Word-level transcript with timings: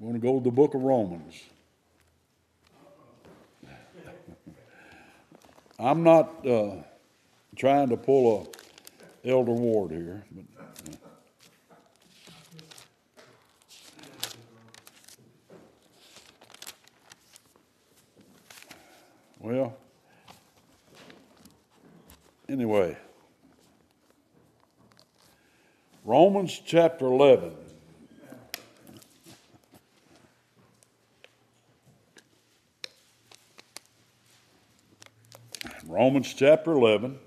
We're 0.00 0.12
going 0.12 0.20
to 0.20 0.26
go 0.26 0.38
to 0.38 0.44
the 0.44 0.50
book 0.50 0.72
of 0.72 0.80
Romans. 0.80 1.34
I'm 5.78 6.02
not 6.02 6.46
uh, 6.46 6.76
trying 7.54 7.90
to 7.90 7.98
pull 7.98 8.48
a 9.24 9.28
Elder 9.28 9.52
Ward 9.52 9.90
here, 9.90 10.24
but 10.32 10.44
uh, 10.58 10.96
well, 19.38 19.76
anyway, 22.48 22.96
Romans 26.06 26.58
chapter 26.64 27.04
11. 27.04 27.52
Romans 36.00 36.32
chapter 36.32 36.72
11. 36.72 37.18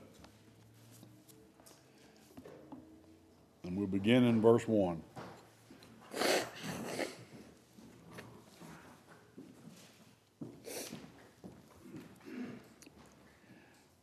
And 3.66 3.78
we'll 3.78 3.86
begin 3.86 4.24
in 4.24 4.42
verse 4.42 4.68
1. 4.68 5.00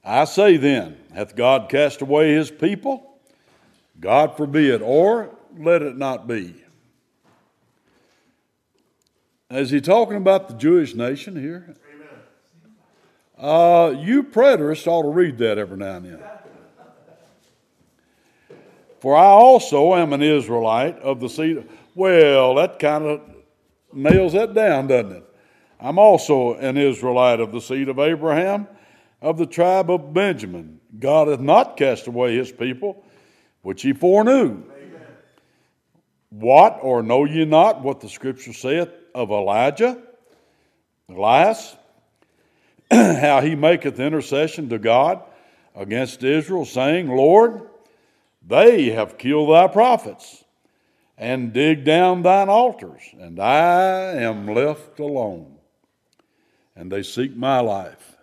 I 0.04 0.24
say 0.26 0.56
then, 0.56 0.98
hath 1.12 1.34
God 1.34 1.68
cast 1.68 2.00
away 2.00 2.34
his 2.34 2.52
people? 2.52 3.18
God 3.98 4.36
forbid, 4.36 4.82
or 4.82 5.34
let 5.58 5.82
it 5.82 5.98
not 5.98 6.28
be. 6.28 6.54
Is 9.50 9.70
he 9.70 9.80
talking 9.80 10.16
about 10.16 10.46
the 10.46 10.54
Jewish 10.54 10.94
nation 10.94 11.34
here? 11.34 11.74
Uh, 13.40 13.94
you 13.98 14.22
preterists 14.22 14.86
ought 14.86 15.02
to 15.02 15.08
read 15.08 15.38
that 15.38 15.56
every 15.56 15.78
now 15.78 15.96
and 15.96 16.04
then. 16.04 16.22
For 19.00 19.16
I 19.16 19.24
also 19.24 19.94
am 19.94 20.12
an 20.12 20.20
Israelite 20.20 20.98
of 20.98 21.20
the 21.20 21.28
seed. 21.28 21.66
Well, 21.94 22.56
that 22.56 22.78
kind 22.78 23.06
of 23.06 23.22
nails 23.94 24.34
that 24.34 24.52
down, 24.52 24.88
doesn't 24.88 25.12
it? 25.12 25.24
I'm 25.80 25.98
also 25.98 26.54
an 26.56 26.76
Israelite 26.76 27.40
of 27.40 27.50
the 27.50 27.62
seed 27.62 27.88
of 27.88 27.98
Abraham, 27.98 28.68
of 29.22 29.38
the 29.38 29.46
tribe 29.46 29.90
of 29.90 30.12
Benjamin. 30.12 30.78
God 30.98 31.28
hath 31.28 31.40
not 31.40 31.78
cast 31.78 32.08
away 32.08 32.36
his 32.36 32.52
people, 32.52 33.02
which 33.62 33.80
he 33.80 33.94
foreknew. 33.94 34.50
Amen. 34.50 35.00
What, 36.28 36.78
or 36.82 37.02
know 37.02 37.24
ye 37.24 37.46
not 37.46 37.82
what 37.82 38.00
the 38.00 38.08
scripture 38.10 38.52
saith 38.52 38.90
of 39.14 39.30
Elijah, 39.30 39.96
Elias, 41.08 41.74
how 43.20 43.40
he 43.40 43.54
maketh 43.54 44.00
intercession 44.00 44.68
to 44.68 44.78
God 44.78 45.22
against 45.74 46.24
Israel, 46.24 46.64
saying, 46.64 47.08
Lord, 47.08 47.62
they 48.46 48.90
have 48.90 49.18
killed 49.18 49.50
thy 49.50 49.68
prophets 49.68 50.44
and 51.16 51.52
digged 51.52 51.84
down 51.84 52.22
thine 52.22 52.48
altars, 52.48 53.02
and 53.18 53.38
I 53.38 54.14
am 54.14 54.46
left 54.46 54.98
alone, 54.98 55.58
and 56.74 56.90
they 56.90 57.02
seek 57.02 57.36
my 57.36 57.60
life. 57.60 58.16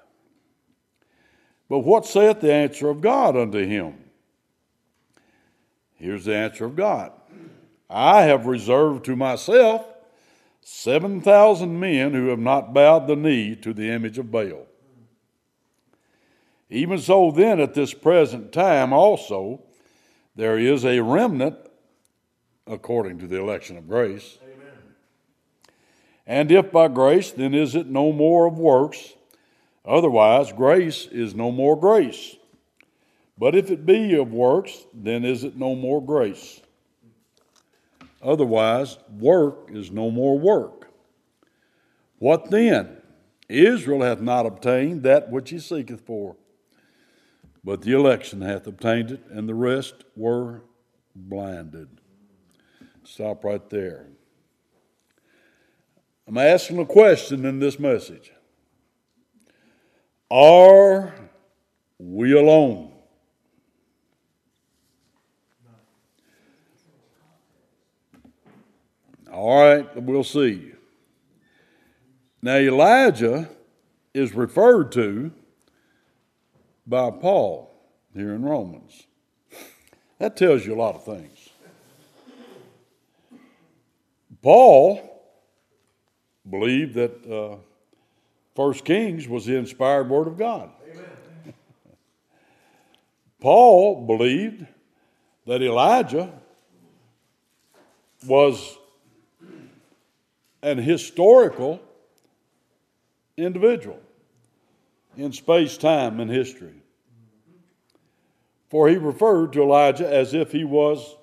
But 1.70 1.80
what 1.80 2.06
saith 2.06 2.42
the 2.42 2.54
answer 2.54 2.90
of 2.90 3.02
God 3.02 3.38
unto 3.38 3.66
him? 3.66 3.95
Here's 5.95 6.26
the 6.26 6.36
answer 6.36 6.66
of 6.66 6.76
God 6.76 7.12
I 7.90 8.23
have 8.23 8.45
reserved 8.45 9.06
to 9.06 9.16
myself 9.16 9.86
7,000 10.70 11.80
men 11.80 12.14
who 12.14 12.28
have 12.28 12.40
not 12.40 12.73
bowed 12.73 13.08
the 13.08 13.16
knee 13.16 13.56
to 13.56 13.73
the 13.73 13.90
image 13.90 14.18
of 14.18 14.30
Baal. 14.30 14.68
Even 16.70 17.00
so, 17.00 17.32
then, 17.32 17.61
at 17.61 17.73
this 17.73 17.94
present 17.94 18.52
time 18.52 18.92
also, 18.92 19.61
there 20.36 20.60
is 20.60 20.83
a 20.83 21.00
remnant 21.00 21.56
according 22.67 23.17
to 23.20 23.27
the 23.27 23.39
election 23.39 23.77
of 23.77 23.88
grace. 23.88 24.39
Amen. 24.44 24.73
And 26.27 26.52
if 26.52 26.70
by 26.70 26.89
grace, 26.89 27.32
then 27.32 27.54
is 27.54 27.73
it 27.73 27.88
no 27.88 28.11
more 28.11 28.45
of 28.45 28.58
works? 28.58 29.14
Otherwise, 29.86 30.52
grace 30.52 31.06
is 31.06 31.33
no 31.33 31.50
more 31.50 31.80
grace. 31.80 32.36
But 33.38 33.56
if 33.56 33.72
it 33.72 33.86
be 33.86 34.16
of 34.16 34.33
works, 34.33 34.86
then 34.94 35.23
is 35.23 35.45
it 35.45 35.56
no 35.56 35.76
more 35.76 36.04
grace? 36.04 36.60
Otherwise, 38.22 38.98
work 39.20 39.70
is 39.72 39.92
no 39.92 40.10
more 40.10 40.38
work. 40.38 40.89
What 42.20 42.50
then? 42.50 42.98
Israel 43.50 44.02
hath 44.02 44.20
not 44.20 44.45
obtained 44.45 45.04
that 45.04 45.32
which 45.32 45.52
he 45.52 45.60
seeketh 45.60 46.02
for, 46.02 46.36
but 47.64 47.82
the 47.82 47.94
election 47.94 48.42
hath 48.42 48.67
obtained 48.67 49.11
it, 49.11 49.22
and 49.30 49.48
the 49.48 49.56
rest 49.56 50.04
were 50.16 50.64
blinded. 51.16 51.88
Stop 53.04 53.45
right 53.45 53.70
there. 53.70 54.08
I'm 56.27 56.38
asking 56.38 56.80
a 56.80 56.86
question 56.86 57.45
in 57.45 57.60
this 57.60 57.80
message 57.80 58.33
Are 60.30 61.14
we 61.98 62.33
alone? 62.33 62.96
All 69.37 69.61
right, 69.61 70.02
we'll 70.02 70.23
see. 70.23 70.71
Now, 72.42 72.55
Elijah 72.55 73.48
is 74.11 74.33
referred 74.33 74.92
to 74.93 75.31
by 76.87 77.11
Paul 77.11 77.71
here 78.15 78.33
in 78.33 78.42
Romans. 78.42 79.05
That 80.17 80.37
tells 80.37 80.65
you 80.65 80.73
a 80.73 80.80
lot 80.81 80.95
of 80.95 81.05
things. 81.05 81.49
Paul 84.42 85.08
believed 86.49 86.95
that 86.95 87.31
uh, 87.31 87.58
First 88.55 88.86
Kings 88.86 89.27
was 89.27 89.45
the 89.45 89.55
inspired 89.55 90.09
word 90.09 90.26
of 90.26 90.39
God. 90.39 90.71
Paul 93.39 94.08
believed 94.08 94.65
that 95.45 95.61
Elijah 95.61 96.33
was 98.26 98.77
an 100.62 100.78
historical 100.78 101.82
individual 103.38 104.00
in 105.16 105.32
space, 105.32 105.78
time, 105.78 106.20
and 106.20 106.30
history. 106.30 106.82
For 108.70 108.90
he 108.90 108.98
referred 108.98 109.54
to 109.54 109.62
Elijah 109.62 110.12
as 110.12 110.34
if 110.34 110.52
he 110.52 110.64
was 110.64 111.16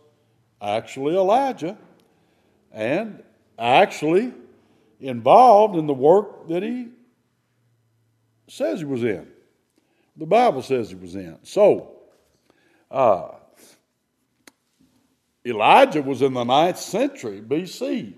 actually 0.61 1.15
Elijah 1.15 1.77
and 2.73 3.23
actually 3.59 4.33
involved 5.01 5.77
in 5.77 5.87
the 5.87 5.95
work 5.95 6.49
that 6.49 6.63
he 6.63 6.89
says 8.49 8.79
he 8.79 8.85
was 8.85 9.05
in. 9.05 9.29
The 10.17 10.27
Bible 10.27 10.63
says 10.63 10.89
he 10.89 10.95
was 10.95 11.15
in. 11.15 11.39
So, 11.43 11.93
uh, 12.91 13.29
Elijah 15.47 16.03
was 16.03 16.23
in 16.23 16.33
the 16.33 16.45
ninth 16.45 16.79
century 16.79 17.43
BC. 17.43 18.15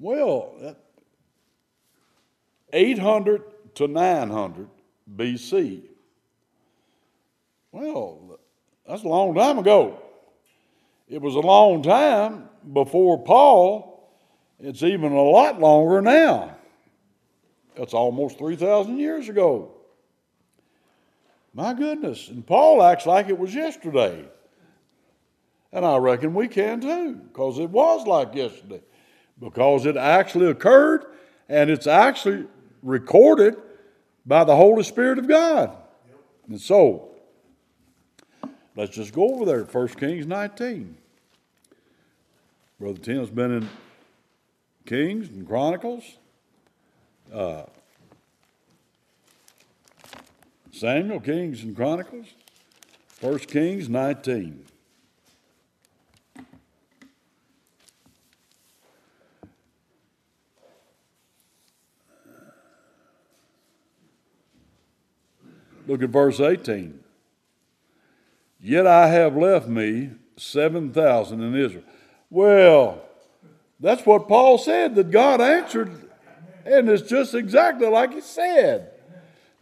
Well, 0.00 0.76
800 2.72 3.74
to 3.76 3.88
900 3.88 4.68
BC. 5.16 5.82
Well, 7.72 8.38
that's 8.86 9.02
a 9.02 9.08
long 9.08 9.34
time 9.34 9.58
ago. 9.58 10.00
It 11.08 11.20
was 11.20 11.34
a 11.34 11.40
long 11.40 11.82
time 11.82 12.48
before 12.72 13.22
Paul. 13.22 14.12
It's 14.60 14.82
even 14.82 15.12
a 15.12 15.22
lot 15.22 15.60
longer 15.60 16.00
now. 16.00 16.56
That's 17.76 17.94
almost 17.94 18.38
3,000 18.38 18.98
years 18.98 19.28
ago. 19.28 19.72
My 21.52 21.74
goodness. 21.74 22.28
And 22.28 22.46
Paul 22.46 22.82
acts 22.82 23.06
like 23.06 23.28
it 23.28 23.38
was 23.38 23.54
yesterday. 23.54 24.24
And 25.72 25.84
I 25.84 25.96
reckon 25.96 26.34
we 26.34 26.48
can 26.48 26.80
too, 26.80 27.14
because 27.14 27.58
it 27.58 27.70
was 27.70 28.06
like 28.06 28.34
yesterday 28.34 28.80
because 29.38 29.86
it 29.86 29.96
actually 29.96 30.46
occurred 30.50 31.04
and 31.48 31.70
it's 31.70 31.86
actually 31.86 32.46
recorded 32.82 33.56
by 34.26 34.44
the 34.44 34.56
Holy 34.56 34.82
Spirit 34.82 35.18
of 35.18 35.28
God. 35.28 35.76
And 36.48 36.60
so, 36.60 37.10
let's 38.76 38.94
just 38.94 39.12
go 39.12 39.34
over 39.34 39.44
there, 39.44 39.64
1 39.64 39.88
Kings 39.88 40.26
19. 40.26 40.96
Brother 42.78 42.98
Tim's 42.98 43.30
been 43.30 43.52
in 43.52 43.68
Kings 44.86 45.28
and 45.28 45.46
Chronicles. 45.46 46.18
Uh, 47.32 47.64
Samuel, 50.72 51.20
Kings 51.20 51.62
and 51.62 51.74
Chronicles. 51.74 52.26
1 53.20 53.38
Kings 53.40 53.88
19. 53.88 54.64
Look 65.86 66.02
at 66.02 66.10
verse 66.10 66.40
18. 66.40 67.00
Yet 68.60 68.86
I 68.86 69.08
have 69.08 69.36
left 69.36 69.68
me 69.68 70.10
7,000 70.36 71.42
in 71.42 71.54
Israel. 71.54 71.84
Well, 72.30 73.02
that's 73.78 74.06
what 74.06 74.28
Paul 74.28 74.56
said 74.56 74.94
that 74.94 75.10
God 75.10 75.40
answered, 75.40 75.90
and 76.64 76.88
it's 76.88 77.08
just 77.08 77.34
exactly 77.34 77.86
like 77.86 78.14
he 78.14 78.20
said. 78.20 78.90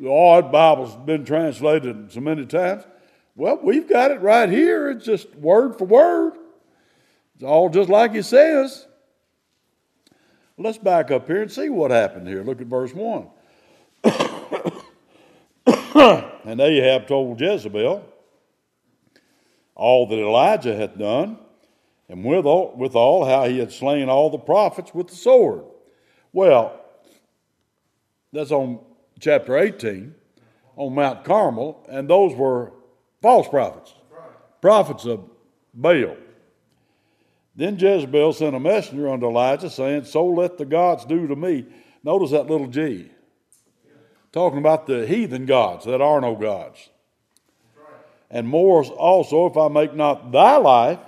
Oh, 0.04 0.40
that 0.40 0.52
Bible's 0.52 0.94
been 0.96 1.24
translated 1.24 2.12
so 2.12 2.20
many 2.20 2.46
times. 2.46 2.84
Well, 3.34 3.58
we've 3.62 3.88
got 3.88 4.10
it 4.10 4.20
right 4.20 4.48
here. 4.48 4.90
It's 4.90 5.04
just 5.04 5.34
word 5.36 5.76
for 5.78 5.84
word. 5.84 6.34
It's 7.34 7.44
all 7.44 7.68
just 7.68 7.88
like 7.88 8.14
he 8.14 8.22
says. 8.22 8.86
Let's 10.58 10.78
back 10.78 11.10
up 11.10 11.26
here 11.26 11.42
and 11.42 11.50
see 11.50 11.68
what 11.68 11.90
happened 11.90 12.28
here. 12.28 12.42
Look 12.44 12.60
at 12.60 12.66
verse 12.68 12.92
1. 12.94 13.26
and 16.44 16.60
Ahab 16.60 17.06
told 17.06 17.40
Jezebel 17.40 18.04
all 19.74 20.06
that 20.06 20.18
Elijah 20.18 20.74
had 20.74 20.98
done, 20.98 21.38
and 22.08 22.24
withal, 22.24 22.74
withal 22.76 23.24
how 23.24 23.44
he 23.44 23.58
had 23.58 23.72
slain 23.72 24.08
all 24.08 24.30
the 24.30 24.38
prophets 24.38 24.94
with 24.94 25.08
the 25.08 25.14
sword. 25.14 25.64
Well, 26.32 26.80
that's 28.32 28.50
on 28.50 28.80
chapter 29.20 29.58
18 29.58 30.14
on 30.76 30.94
Mount 30.94 31.24
Carmel, 31.24 31.84
and 31.88 32.08
those 32.08 32.34
were 32.34 32.72
false 33.20 33.48
prophets, 33.48 33.94
prophets 34.60 35.04
of 35.04 35.28
Baal. 35.74 36.16
Then 37.54 37.78
Jezebel 37.78 38.32
sent 38.32 38.56
a 38.56 38.60
messenger 38.60 39.08
unto 39.10 39.26
Elijah, 39.26 39.68
saying, 39.68 40.04
So 40.04 40.26
let 40.26 40.56
the 40.56 40.64
gods 40.64 41.04
do 41.04 41.26
to 41.26 41.36
me. 41.36 41.66
Notice 42.02 42.30
that 42.30 42.48
little 42.48 42.66
g. 42.66 43.10
Talking 44.32 44.58
about 44.58 44.86
the 44.86 45.06
heathen 45.06 45.46
gods 45.46 45.84
that 45.84 46.00
are 46.00 46.20
no 46.20 46.34
gods. 46.34 46.88
And 48.30 48.48
more 48.48 48.82
also, 48.84 49.46
if 49.46 49.56
I 49.58 49.68
make 49.68 49.94
not 49.94 50.32
thy 50.32 50.56
life 50.56 50.98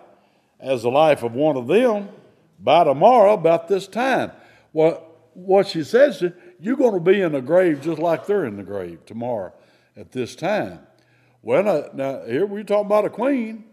as 0.61 0.83
the 0.83 0.91
life 0.91 1.23
of 1.23 1.33
one 1.33 1.57
of 1.57 1.67
them 1.67 2.11
by 2.59 2.85
tomorrow 2.85 3.33
about 3.33 3.69
this 3.69 3.87
time. 3.87 4.33
Well, 4.73 5.03
what 5.33 5.67
she 5.67 5.85
says, 5.85 6.23
you're 6.61 6.77
going 6.77 6.95
to 6.95 7.01
be 7.01 7.21
in 7.21 7.33
the 7.33 7.41
grave 7.41 7.81
just 7.81 7.99
like 7.99 8.27
they're 8.27 8.45
in 8.45 8.57
the 8.57 8.63
grave 8.63 9.05
tomorrow 9.07 9.53
at 9.97 10.13
this 10.13 10.37
time. 10.37 10.81
Well, 11.43 11.63
now, 11.63 11.85
now 11.95 12.25
here 12.27 12.47
we're 12.47 12.63
talking 12.63 12.87
about 12.87 13.05
a 13.05 13.11
queen 13.11 13.65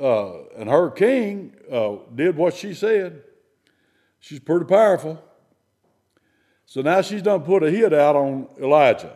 uh, 0.00 0.44
and 0.56 0.68
her 0.68 0.90
king 0.90 1.54
uh, 1.70 1.96
did 2.14 2.36
what 2.36 2.54
she 2.54 2.74
said. 2.74 3.22
She's 4.18 4.40
pretty 4.40 4.64
powerful. 4.64 5.22
So 6.72 6.80
now 6.80 7.02
she's 7.02 7.20
done 7.20 7.42
put 7.42 7.62
a 7.62 7.70
hit 7.70 7.92
out 7.92 8.16
on 8.16 8.48
Elijah. 8.58 9.12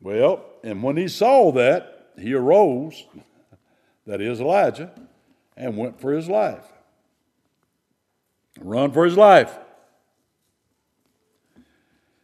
Well, 0.00 0.44
and 0.64 0.82
when 0.82 0.96
he 0.96 1.06
saw 1.06 1.52
that, 1.52 2.10
he 2.18 2.34
arose, 2.34 3.06
that 4.08 4.20
is 4.20 4.40
Elijah, 4.40 4.90
and 5.56 5.76
went 5.76 6.00
for 6.00 6.12
his 6.12 6.28
life. 6.28 6.64
Run 8.58 8.90
for 8.90 9.04
his 9.04 9.16
life. 9.16 9.56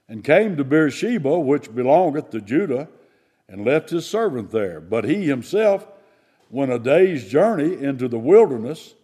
And 0.08 0.24
came 0.24 0.56
to 0.56 0.64
Beersheba, 0.64 1.38
which 1.38 1.72
belongeth 1.72 2.30
to 2.30 2.40
Judah, 2.40 2.88
and 3.48 3.64
left 3.64 3.90
his 3.90 4.06
servant 4.06 4.50
there. 4.50 4.80
But 4.80 5.04
he 5.04 5.28
himself 5.28 5.86
went 6.50 6.72
a 6.72 6.80
day's 6.80 7.30
journey 7.30 7.80
into 7.80 8.08
the 8.08 8.18
wilderness 8.18 8.96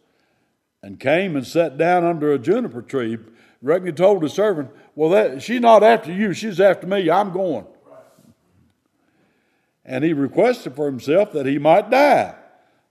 and 0.82 0.98
came 0.98 1.36
and 1.36 1.46
sat 1.46 1.78
down 1.78 2.02
under 2.02 2.32
a 2.32 2.40
juniper 2.40 2.82
tree. 2.82 3.18
Reckon 3.62 3.86
he 3.86 3.92
told 3.92 4.22
his 4.22 4.32
servant, 4.32 4.70
Well, 4.94 5.10
that, 5.10 5.42
she's 5.42 5.60
not 5.60 5.82
after 5.82 6.12
you, 6.12 6.32
she's 6.32 6.60
after 6.60 6.86
me. 6.86 7.10
I'm 7.10 7.32
going. 7.32 7.66
And 9.84 10.02
he 10.02 10.12
requested 10.12 10.74
for 10.74 10.86
himself 10.86 11.32
that 11.32 11.46
he 11.46 11.58
might 11.58 11.90
die. 11.90 12.34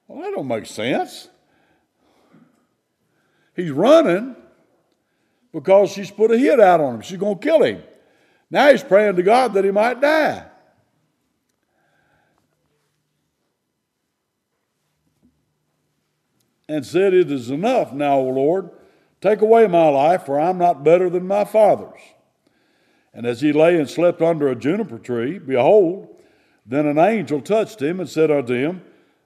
Well, 0.08 0.22
that 0.22 0.32
don't 0.36 0.48
make 0.48 0.66
sense. 0.66 1.30
He's 3.56 3.72
running 3.72 4.36
because 5.52 5.92
she's 5.92 6.12
put 6.12 6.32
a 6.32 6.38
hit 6.38 6.60
out 6.60 6.82
on 6.82 6.96
him. 6.96 7.02
She's 7.02 7.18
going 7.18 7.40
to 7.40 7.44
kill 7.44 7.64
him. 7.64 7.84
Now 8.50 8.72
he's 8.72 8.84
praying 8.84 9.16
to 9.16 9.24
God 9.24 9.54
that 9.54 9.64
he 9.64 9.72
might 9.72 10.02
die. 10.02 10.46
and 16.68 16.86
said, 16.86 17.14
It 17.14 17.32
is 17.32 17.50
enough 17.50 17.94
now, 17.94 18.18
O 18.18 18.30
Lord. 18.30 18.72
Take 19.24 19.40
away 19.40 19.68
my 19.68 19.88
life, 19.88 20.26
for 20.26 20.38
I'm 20.38 20.58
not 20.58 20.84
better 20.84 21.10
than 21.10 21.26
my 21.26 21.46
father's. 21.46 22.02
And 23.14 23.26
as 23.26 23.40
he 23.40 23.54
lay 23.54 23.80
and 23.80 23.90
slept 23.90 24.22
under 24.22 24.50
a 24.50 24.56
juniper 24.56 25.00
tree, 25.00 25.40
behold, 25.40 26.14
then 26.66 26.86
an 26.86 27.00
angel 27.00 27.40
touched 27.40 27.82
him 27.82 28.02
and 28.02 28.10
said 28.10 28.30
unto 28.30 28.54
him, 28.54 28.82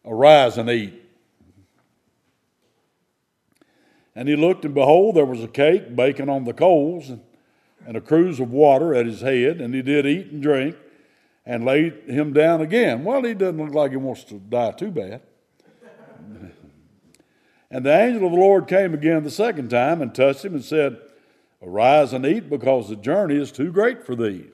Arise 0.06 0.60
and 0.60 0.70
eat. 0.70 1.02
And 4.14 4.30
he 4.30 4.36
looked, 4.36 4.66
and 4.66 4.76
behold, 4.76 5.16
there 5.16 5.26
was 5.26 5.44
a 5.44 5.48
cake 5.48 5.96
baking 5.96 6.30
on 6.30 6.44
the 6.44 6.54
coals, 6.54 7.10
and, 7.10 7.98
a 7.98 8.00
cruse 8.00 8.40
of 8.40 8.52
water 8.52 8.94
at 8.94 9.08
his 9.08 9.22
head. 9.22 9.60
And 9.60 9.74
he 9.74 9.82
did 9.82 10.06
eat 10.06 10.28
and 10.28 10.44
drink, 10.44 10.76
and 11.44 11.66
laid 11.66 12.04
him 12.08 12.34
down 12.34 12.62
again. 12.62 13.04
Well, 13.04 13.24
he 13.24 13.34
doesn't 13.34 13.58
look 13.58 13.74
like 13.74 13.90
he 13.90 13.98
wants 13.98 14.26
to 14.26 14.36
die 14.36 14.74
too 14.74 14.92
bad. 14.92 15.22
And 17.70 17.86
the 17.86 17.98
angel 17.98 18.26
of 18.26 18.32
the 18.32 18.38
Lord 18.38 18.68
came 18.68 18.94
again 18.94 19.24
the 19.24 19.32
second 19.32 19.70
time 19.70 20.02
and 20.02 20.14
touched 20.16 20.46
him 20.46 20.54
and 20.54 20.64
said, 20.64 21.00
Arise 21.62 22.14
and 22.14 22.26
eat, 22.26 22.50
because 22.50 22.88
the 22.88 22.96
journey 22.96 23.36
is 23.36 23.52
too 23.52 23.72
great 23.72 24.06
for 24.06 24.16
thee. 24.16 24.46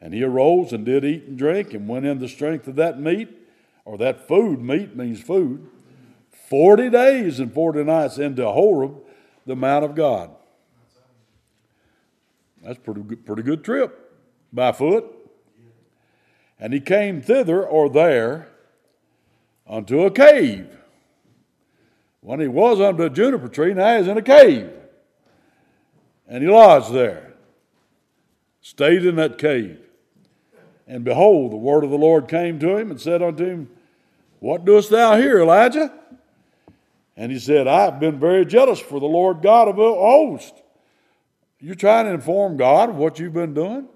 And 0.00 0.14
he 0.14 0.22
arose 0.22 0.72
and 0.72 0.84
did 0.84 1.04
eat 1.04 1.24
and 1.24 1.36
drink, 1.36 1.74
and 1.74 1.88
went 1.88 2.06
in 2.06 2.18
the 2.18 2.28
strength 2.28 2.68
of 2.68 2.76
that 2.76 3.00
meat, 3.00 3.28
or 3.84 3.98
that 3.98 4.26
food, 4.26 4.60
meat 4.60 4.94
means 4.96 5.20
food, 5.20 5.68
forty 6.30 6.88
days 6.88 7.40
and 7.40 7.52
forty 7.52 7.82
nights 7.82 8.18
into 8.18 8.48
Horeb, 8.48 8.98
the 9.46 9.56
Mount 9.56 9.84
of 9.84 9.94
God. 9.94 10.30
That's 12.62 12.78
pretty 12.78 13.02
good, 13.02 13.26
pretty 13.26 13.42
good 13.42 13.64
trip 13.64 14.12
by 14.52 14.72
foot. 14.72 15.04
And 16.58 16.72
he 16.72 16.80
came 16.80 17.20
thither 17.20 17.64
or 17.64 17.90
there 17.90 18.48
unto 19.66 20.02
a 20.02 20.10
cave 20.10 20.68
when 22.26 22.40
he 22.40 22.48
was 22.48 22.80
under 22.80 23.04
a 23.04 23.10
juniper 23.10 23.46
tree, 23.46 23.72
now 23.72 23.98
he's 23.98 24.08
in 24.08 24.18
a 24.18 24.22
cave. 24.22 24.68
And 26.26 26.42
he 26.42 26.50
lodged 26.50 26.92
there, 26.92 27.34
stayed 28.60 29.06
in 29.06 29.14
that 29.14 29.38
cave. 29.38 29.78
And 30.88 31.04
behold, 31.04 31.52
the 31.52 31.56
word 31.56 31.84
of 31.84 31.90
the 31.90 31.96
Lord 31.96 32.26
came 32.26 32.58
to 32.58 32.78
him 32.78 32.90
and 32.90 33.00
said 33.00 33.22
unto 33.22 33.44
him, 33.44 33.70
What 34.40 34.64
doest 34.64 34.90
thou 34.90 35.16
here, 35.16 35.38
Elijah? 35.38 35.92
And 37.16 37.30
he 37.30 37.38
said, 37.38 37.68
I've 37.68 38.00
been 38.00 38.18
very 38.18 38.44
jealous 38.44 38.80
for 38.80 38.98
the 38.98 39.06
Lord 39.06 39.40
God 39.40 39.68
of 39.68 39.76
hosts. 39.76 40.60
You're 41.60 41.76
trying 41.76 42.06
to 42.06 42.14
inform 42.14 42.56
God 42.56 42.88
of 42.88 42.96
what 42.96 43.20
you've 43.20 43.34
been 43.34 43.54
doing? 43.54 43.86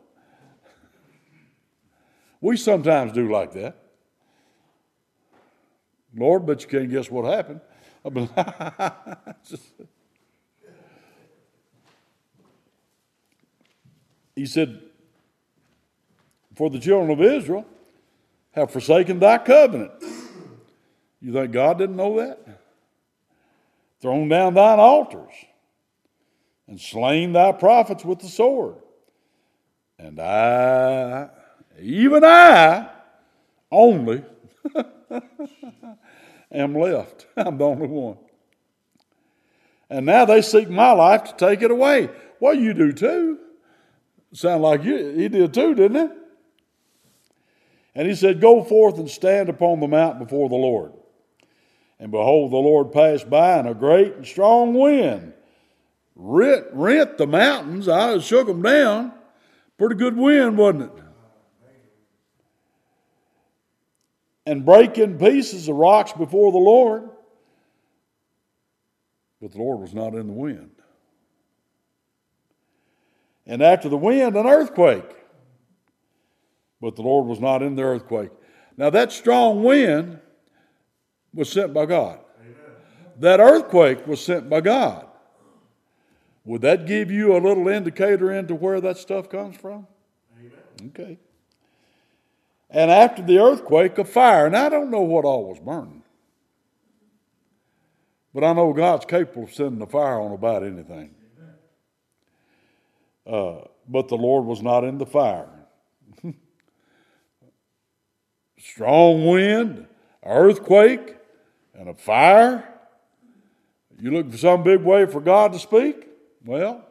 We 2.41 2.57
sometimes 2.57 3.13
do 3.13 3.29
like 3.29 3.55
that. 3.55 3.77
Lord, 6.15 6.47
but 6.47 6.63
you 6.63 6.69
can't 6.69 6.91
guess 6.91 7.11
what 7.11 7.25
happened. 7.25 7.61
he 14.35 14.47
said, 14.47 14.81
For 16.55 16.71
the 16.71 16.79
children 16.79 17.11
of 17.11 17.21
Israel 17.21 17.67
have 18.53 18.71
forsaken 18.71 19.19
thy 19.19 19.37
covenant. 19.39 19.93
You 21.21 21.33
think 21.33 21.53
God 21.53 21.79
didn't 21.79 21.97
know 21.97 22.19
that? 22.19 22.39
Thrown 24.01 24.29
down 24.29 24.55
thine 24.55 24.79
altars 24.79 25.35
and 26.67 26.81
slain 26.81 27.35
thy 27.35 27.53
prophets 27.53 28.05
with 28.05 28.21
the 28.21 28.29
sword. 28.29 28.77
And 29.99 30.19
I, 30.19 31.29
even 31.79 32.25
I, 32.25 32.89
only 33.71 34.25
am 36.53 36.75
left. 36.75 37.27
I'm 37.37 37.59
the 37.59 37.65
only 37.65 37.87
one. 37.87 38.19
And 39.89 40.07
now 40.07 40.25
they 40.25 40.43
seek 40.43 40.71
my 40.71 40.93
life 40.93 41.25
to 41.25 41.37
take 41.37 41.63
it 41.63 41.71
away. 41.71 42.11
Well, 42.39 42.55
you 42.55 42.75
do 42.75 42.93
too. 42.93 43.39
Sound 44.33 44.63
like 44.63 44.85
you, 44.85 45.09
he 45.17 45.29
did 45.29 45.53
too, 45.53 45.75
didn't 45.75 46.09
he? 46.09 46.15
And 47.97 48.09
he 48.09 48.15
said, 48.15 48.41
Go 48.41 48.63
forth 48.63 48.99
and 48.99 49.11
stand 49.11 49.49
upon 49.49 49.81
the 49.81 49.89
mount 49.89 50.21
before 50.21 50.49
the 50.49 50.55
Lord. 50.55 50.93
And 51.99 52.13
behold, 52.13 52.53
the 52.53 52.57
Lord 52.57 52.93
passed 52.93 53.29
by, 53.29 53.59
and 53.59 53.69
a 53.69 53.75
great 53.75 54.15
and 54.15 54.27
strong 54.27 54.75
wind 54.75 55.35
rent, 56.21 56.67
rent 56.73 57.19
the 57.19 57.27
mountains. 57.27 57.89
I 57.89 58.19
shook 58.19 58.47
them 58.47 58.63
down. 58.63 59.13
Pretty 59.79 59.97
good 59.97 60.17
wind, 60.17 60.59
wasn't 60.59 60.83
it? 60.85 61.05
And 64.51 64.65
break 64.65 64.99
in 64.99 65.17
pieces 65.17 65.67
the 65.67 65.73
rocks 65.73 66.13
before 66.13 66.51
the 66.51 66.59
Lord. 66.59 67.09
But 69.41 69.53
the 69.53 69.59
Lord 69.59 69.79
was 69.79 69.95
not 69.95 70.13
in 70.15 70.27
the 70.27 70.33
wind. 70.33 70.73
And 73.47 73.63
after 73.63 73.89
the 73.89 73.97
wind, 73.97 74.37
an 74.37 74.49
earthquake. 74.49 75.09
but 76.81 76.97
the 76.97 77.03
Lord 77.03 77.29
was 77.29 77.39
not 77.39 77.63
in 77.63 77.77
the 77.77 77.83
earthquake. 77.83 78.31
Now, 78.77 78.91
that 78.91 79.13
strong 79.13 79.63
wind 79.63 80.19
was 81.33 81.53
sent 81.53 81.73
by 81.73 81.87
God. 81.87 82.19
That 83.21 83.39
earthquake 83.39 84.05
was 84.05 84.21
sent 84.21 84.51
by 84.51 84.63
God. 84.63 85.07
Would 86.45 86.63
that 86.63 86.87
give 86.87 87.13
you 87.13 87.37
a 87.37 87.39
little 87.39 87.69
indicator 87.69 88.33
into 88.33 88.57
where 88.57 88.81
that 88.81 88.99
stuff 88.99 89.29
comes 89.29 89.57
from? 89.57 89.87
Okay. 90.87 91.19
And 92.71 92.91
after 92.91 93.23
the 93.23 93.39
earthquake, 93.39 93.99
a 93.99 94.05
fire. 94.05 94.47
And 94.47 94.57
I 94.57 94.69
don't 94.69 94.91
know 94.91 95.03
what 95.03 95.25
all 95.25 95.47
was 95.47 95.59
burning. 95.59 96.03
But 98.33 98.45
I 98.45 98.53
know 98.53 98.73
God's 98.73 99.05
capable 99.07 99.45
of 99.45 99.53
sending 99.53 99.83
a 99.83 99.87
fire 99.87 100.21
on 100.21 100.33
about 100.33 100.63
anything. 100.63 101.15
Uh, 103.27 103.63
but 103.89 104.09
the 104.09 104.17
Lord 104.17 104.45
was 104.45 104.63
not 104.63 104.85
in 104.85 104.99
the 104.99 105.07
fire. 105.07 105.49
Strong 108.59 109.27
wind, 109.27 109.87
earthquake, 110.25 111.17
and 111.75 111.89
a 111.89 111.95
fire. 111.95 112.73
You 114.01 114.13
looking 114.13 114.31
for 114.31 114.39
some 114.39 114.63
big 114.63 114.81
way 114.81 115.07
for 115.07 115.21
God 115.21 115.53
to 115.53 115.59
speak? 115.59 116.07
Well, 116.45 116.85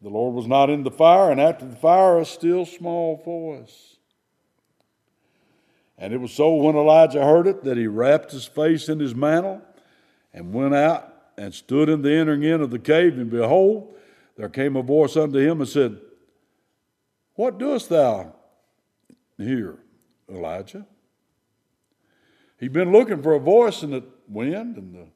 the 0.00 0.08
Lord 0.08 0.34
was 0.34 0.46
not 0.46 0.68
in 0.68 0.82
the 0.82 0.90
fire, 0.90 1.30
and 1.30 1.40
after 1.40 1.64
the 1.64 1.76
fire, 1.76 2.18
a 2.18 2.24
still 2.24 2.66
small 2.66 3.22
voice. 3.24 3.96
And 5.98 6.12
it 6.12 6.20
was 6.20 6.32
so 6.32 6.54
when 6.54 6.76
Elijah 6.76 7.22
heard 7.22 7.46
it 7.46 7.64
that 7.64 7.76
he 7.76 7.86
wrapped 7.86 8.32
his 8.32 8.44
face 8.44 8.88
in 8.88 8.98
his 8.98 9.14
mantle 9.14 9.62
and 10.32 10.52
went 10.52 10.74
out 10.74 11.12
and 11.36 11.54
stood 11.54 11.88
in 11.88 12.02
the 12.02 12.12
entering 12.12 12.42
in 12.42 12.60
of 12.60 12.70
the 12.70 12.78
cave. 12.78 13.18
And 13.18 13.30
behold, 13.30 13.94
there 14.36 14.48
came 14.48 14.76
a 14.76 14.82
voice 14.82 15.16
unto 15.16 15.38
him 15.38 15.60
and 15.60 15.68
said, 15.68 15.98
What 17.34 17.58
doest 17.58 17.88
thou 17.88 18.34
here, 19.36 19.78
Elijah? 20.28 20.86
He'd 22.58 22.72
been 22.72 22.92
looking 22.92 23.22
for 23.22 23.34
a 23.34 23.40
voice 23.40 23.82
in 23.82 23.90
the 23.90 24.04
wind 24.28 24.76
and 24.76 24.94
the 24.94 25.06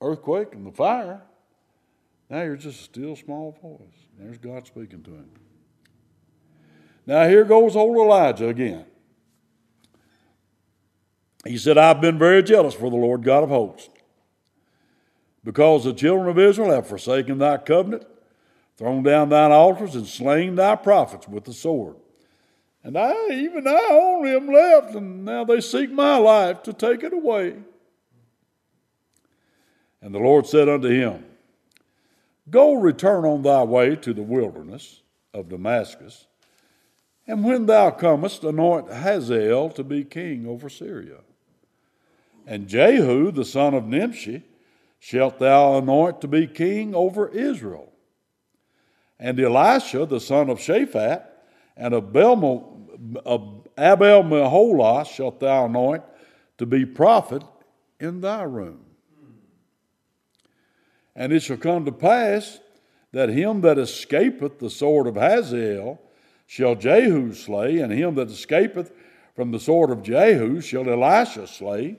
earthquake 0.00 0.52
and 0.52 0.66
the 0.66 0.72
fire. 0.72 1.22
Now 2.28 2.42
you're 2.42 2.56
just 2.56 2.80
a 2.80 2.84
still 2.84 3.16
small 3.16 3.56
voice. 3.62 3.96
There's 4.18 4.38
God 4.38 4.66
speaking 4.66 5.02
to 5.04 5.10
him. 5.10 5.30
Now 7.06 7.28
here 7.28 7.44
goes 7.44 7.76
old 7.76 7.96
Elijah 7.96 8.48
again. 8.48 8.84
He 11.46 11.58
said, 11.58 11.78
I've 11.78 12.00
been 12.00 12.18
very 12.18 12.42
jealous 12.42 12.74
for 12.74 12.90
the 12.90 12.96
Lord 12.96 13.22
God 13.22 13.44
of 13.44 13.50
hosts, 13.50 13.90
because 15.44 15.84
the 15.84 15.92
children 15.92 16.28
of 16.28 16.38
Israel 16.38 16.70
have 16.70 16.86
forsaken 16.86 17.38
thy 17.38 17.58
covenant, 17.58 18.04
thrown 18.76 19.02
down 19.02 19.28
thine 19.28 19.52
altars, 19.52 19.94
and 19.94 20.06
slain 20.06 20.54
thy 20.54 20.76
prophets 20.76 21.28
with 21.28 21.44
the 21.44 21.52
sword. 21.52 21.96
And 22.82 22.96
I, 22.96 23.30
even 23.30 23.66
I 23.66 23.88
only 23.90 24.30
am 24.30 24.46
left, 24.48 24.94
and 24.94 25.24
now 25.24 25.44
they 25.44 25.60
seek 25.60 25.90
my 25.90 26.16
life 26.16 26.62
to 26.64 26.72
take 26.72 27.02
it 27.02 27.12
away. 27.12 27.56
And 30.00 30.14
the 30.14 30.20
Lord 30.20 30.46
said 30.46 30.68
unto 30.68 30.88
him, 30.88 31.24
Go 32.48 32.74
return 32.74 33.24
on 33.24 33.42
thy 33.42 33.64
way 33.64 33.96
to 33.96 34.14
the 34.14 34.22
wilderness 34.22 35.02
of 35.34 35.48
Damascus, 35.48 36.28
and 37.26 37.42
when 37.42 37.66
thou 37.66 37.90
comest, 37.90 38.44
anoint 38.44 38.88
Hazael 38.88 39.70
to 39.70 39.82
be 39.82 40.04
king 40.04 40.46
over 40.46 40.68
Syria. 40.68 41.18
And 42.46 42.68
Jehu, 42.68 43.32
the 43.32 43.44
son 43.44 43.74
of 43.74 43.86
Nimshi, 43.86 44.44
shalt 45.00 45.38
thou 45.38 45.78
anoint 45.78 46.20
to 46.20 46.28
be 46.28 46.46
king 46.46 46.94
over 46.94 47.28
Israel. 47.28 47.92
And 49.18 49.38
Elisha, 49.40 50.06
the 50.06 50.20
son 50.20 50.48
of 50.48 50.58
Shaphat, 50.58 51.24
and 51.76 51.92
of 51.92 52.06
Abel 52.06 52.86
Meholah 53.76 55.06
shalt 55.06 55.40
thou 55.40 55.66
anoint 55.66 56.04
to 56.58 56.66
be 56.66 56.86
prophet 56.86 57.42
in 57.98 58.20
thy 58.20 58.42
room. 58.42 58.84
And 61.14 61.32
it 61.32 61.40
shall 61.40 61.56
come 61.56 61.84
to 61.84 61.92
pass 61.92 62.60
that 63.12 63.30
him 63.30 63.62
that 63.62 63.78
escapeth 63.78 64.58
the 64.58 64.70
sword 64.70 65.06
of 65.06 65.16
Hazael 65.16 66.00
shall 66.46 66.74
Jehu 66.74 67.32
slay, 67.32 67.78
and 67.78 67.92
him 67.92 68.14
that 68.16 68.28
escapeth 68.28 68.92
from 69.34 69.50
the 69.50 69.58
sword 69.58 69.90
of 69.90 70.02
Jehu 70.02 70.60
shall 70.60 70.88
Elisha 70.88 71.46
slay. 71.46 71.98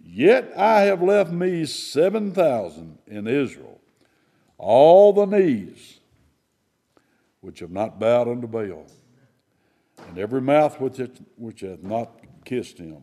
Yet 0.00 0.52
I 0.56 0.82
have 0.82 1.02
left 1.02 1.30
me 1.30 1.64
seven 1.66 2.32
thousand 2.32 2.98
in 3.06 3.26
Israel, 3.26 3.80
all 4.56 5.12
the 5.12 5.26
knees 5.26 6.00
which 7.40 7.60
have 7.60 7.70
not 7.70 8.00
bowed 8.00 8.28
unto 8.28 8.46
Baal, 8.46 8.86
and 10.08 10.18
every 10.18 10.40
mouth 10.40 10.80
which, 10.80 11.00
which 11.36 11.60
hath 11.60 11.82
not 11.82 12.20
kissed 12.44 12.78
him. 12.78 13.02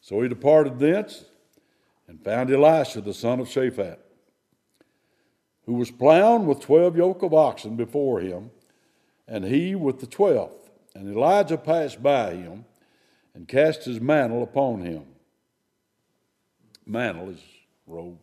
So 0.00 0.20
he 0.22 0.28
departed 0.28 0.78
thence 0.78 1.24
and 2.08 2.22
found 2.22 2.50
Elisha 2.50 3.00
the 3.00 3.14
son 3.14 3.40
of 3.40 3.48
Shaphat, 3.48 3.98
who 5.64 5.74
was 5.74 5.90
plowing 5.90 6.46
with 6.46 6.60
twelve 6.60 6.96
yoke 6.96 7.22
of 7.22 7.34
oxen 7.34 7.76
before 7.76 8.20
him, 8.20 8.50
and 9.26 9.44
he 9.44 9.74
with 9.74 10.00
the 10.00 10.06
twelfth. 10.06 10.70
And 10.94 11.14
Elijah 11.14 11.58
passed 11.58 12.02
by 12.02 12.34
him 12.34 12.64
and 13.36 13.46
cast 13.46 13.84
his 13.84 14.00
mantle 14.00 14.42
upon 14.42 14.80
him. 14.80 15.04
Mantle 16.84 17.30
is 17.30 17.40
robe. 17.86 18.18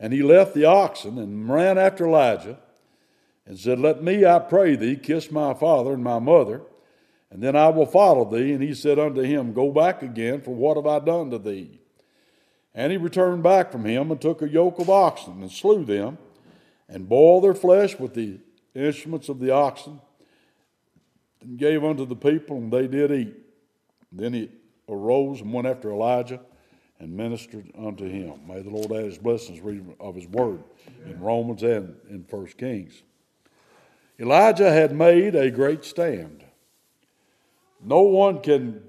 And 0.00 0.14
he 0.14 0.22
left 0.22 0.54
the 0.54 0.64
oxen 0.64 1.18
and 1.18 1.52
ran 1.52 1.76
after 1.76 2.06
Elijah 2.06 2.58
and 3.44 3.58
said, 3.58 3.78
Let 3.78 4.02
me, 4.02 4.24
I 4.24 4.38
pray 4.38 4.76
thee, 4.76 4.96
kiss 4.96 5.30
my 5.30 5.52
father 5.52 5.92
and 5.92 6.02
my 6.02 6.18
mother 6.18 6.62
and 7.34 7.42
then 7.42 7.56
I 7.56 7.68
will 7.68 7.84
follow 7.84 8.24
thee. 8.24 8.52
And 8.52 8.62
he 8.62 8.72
said 8.74 8.96
unto 8.96 9.22
him, 9.22 9.52
Go 9.52 9.72
back 9.72 10.02
again, 10.02 10.40
for 10.40 10.54
what 10.54 10.76
have 10.76 10.86
I 10.86 11.04
done 11.04 11.30
to 11.30 11.38
thee? 11.38 11.80
And 12.72 12.92
he 12.92 12.96
returned 12.96 13.42
back 13.42 13.72
from 13.72 13.84
him 13.84 14.12
and 14.12 14.20
took 14.20 14.40
a 14.40 14.48
yoke 14.48 14.78
of 14.78 14.88
oxen 14.88 15.42
and 15.42 15.50
slew 15.50 15.84
them, 15.84 16.16
and 16.88 17.08
boiled 17.08 17.42
their 17.42 17.54
flesh 17.54 17.98
with 17.98 18.14
the 18.14 18.38
instruments 18.72 19.28
of 19.28 19.40
the 19.40 19.50
oxen, 19.50 20.00
and 21.44 21.58
gave 21.58 21.84
unto 21.84 22.04
the 22.06 22.16
people, 22.16 22.56
and 22.56 22.72
they 22.72 22.86
did 22.86 23.12
eat. 23.12 23.34
Then 24.10 24.32
he 24.32 24.50
arose 24.88 25.40
and 25.40 25.52
went 25.52 25.66
after 25.66 25.90
Elijah 25.90 26.40
and 26.98 27.16
ministered 27.16 27.70
unto 27.76 28.08
him. 28.08 28.40
May 28.46 28.62
the 28.62 28.70
Lord 28.70 28.92
add 28.92 29.04
his 29.04 29.18
blessings 29.18 29.60
of 30.00 30.14
his 30.14 30.26
word 30.26 30.62
in 31.06 31.20
Romans 31.20 31.62
and 31.62 31.96
in 32.08 32.24
First 32.24 32.56
Kings. 32.56 33.02
Elijah 34.18 34.70
had 34.70 34.94
made 34.94 35.34
a 35.34 35.50
great 35.50 35.84
stand. 35.84 36.44
No 37.82 38.02
one 38.02 38.40
can 38.40 38.82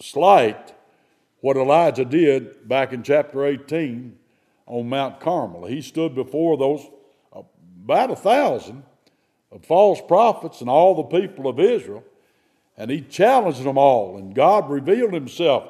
slight 0.00 0.74
what 1.40 1.56
Elijah 1.56 2.04
did 2.04 2.66
back 2.68 2.92
in 2.92 3.02
chapter 3.02 3.44
18 3.44 4.18
on 4.66 4.88
Mount 4.88 5.20
Carmel. 5.20 5.66
He 5.66 5.82
stood 5.82 6.14
before 6.14 6.56
those 6.56 6.86
about 7.32 8.10
a 8.10 8.16
thousand 8.16 8.82
of 9.52 9.64
false 9.64 10.00
prophets 10.06 10.60
and 10.60 10.70
all 10.70 10.94
the 10.94 11.20
people 11.20 11.48
of 11.48 11.58
Israel, 11.58 12.04
and 12.76 12.90
he 12.90 13.00
challenged 13.00 13.62
them 13.62 13.78
all. 13.78 14.16
And 14.16 14.34
God 14.34 14.70
revealed 14.70 15.12
himself 15.12 15.68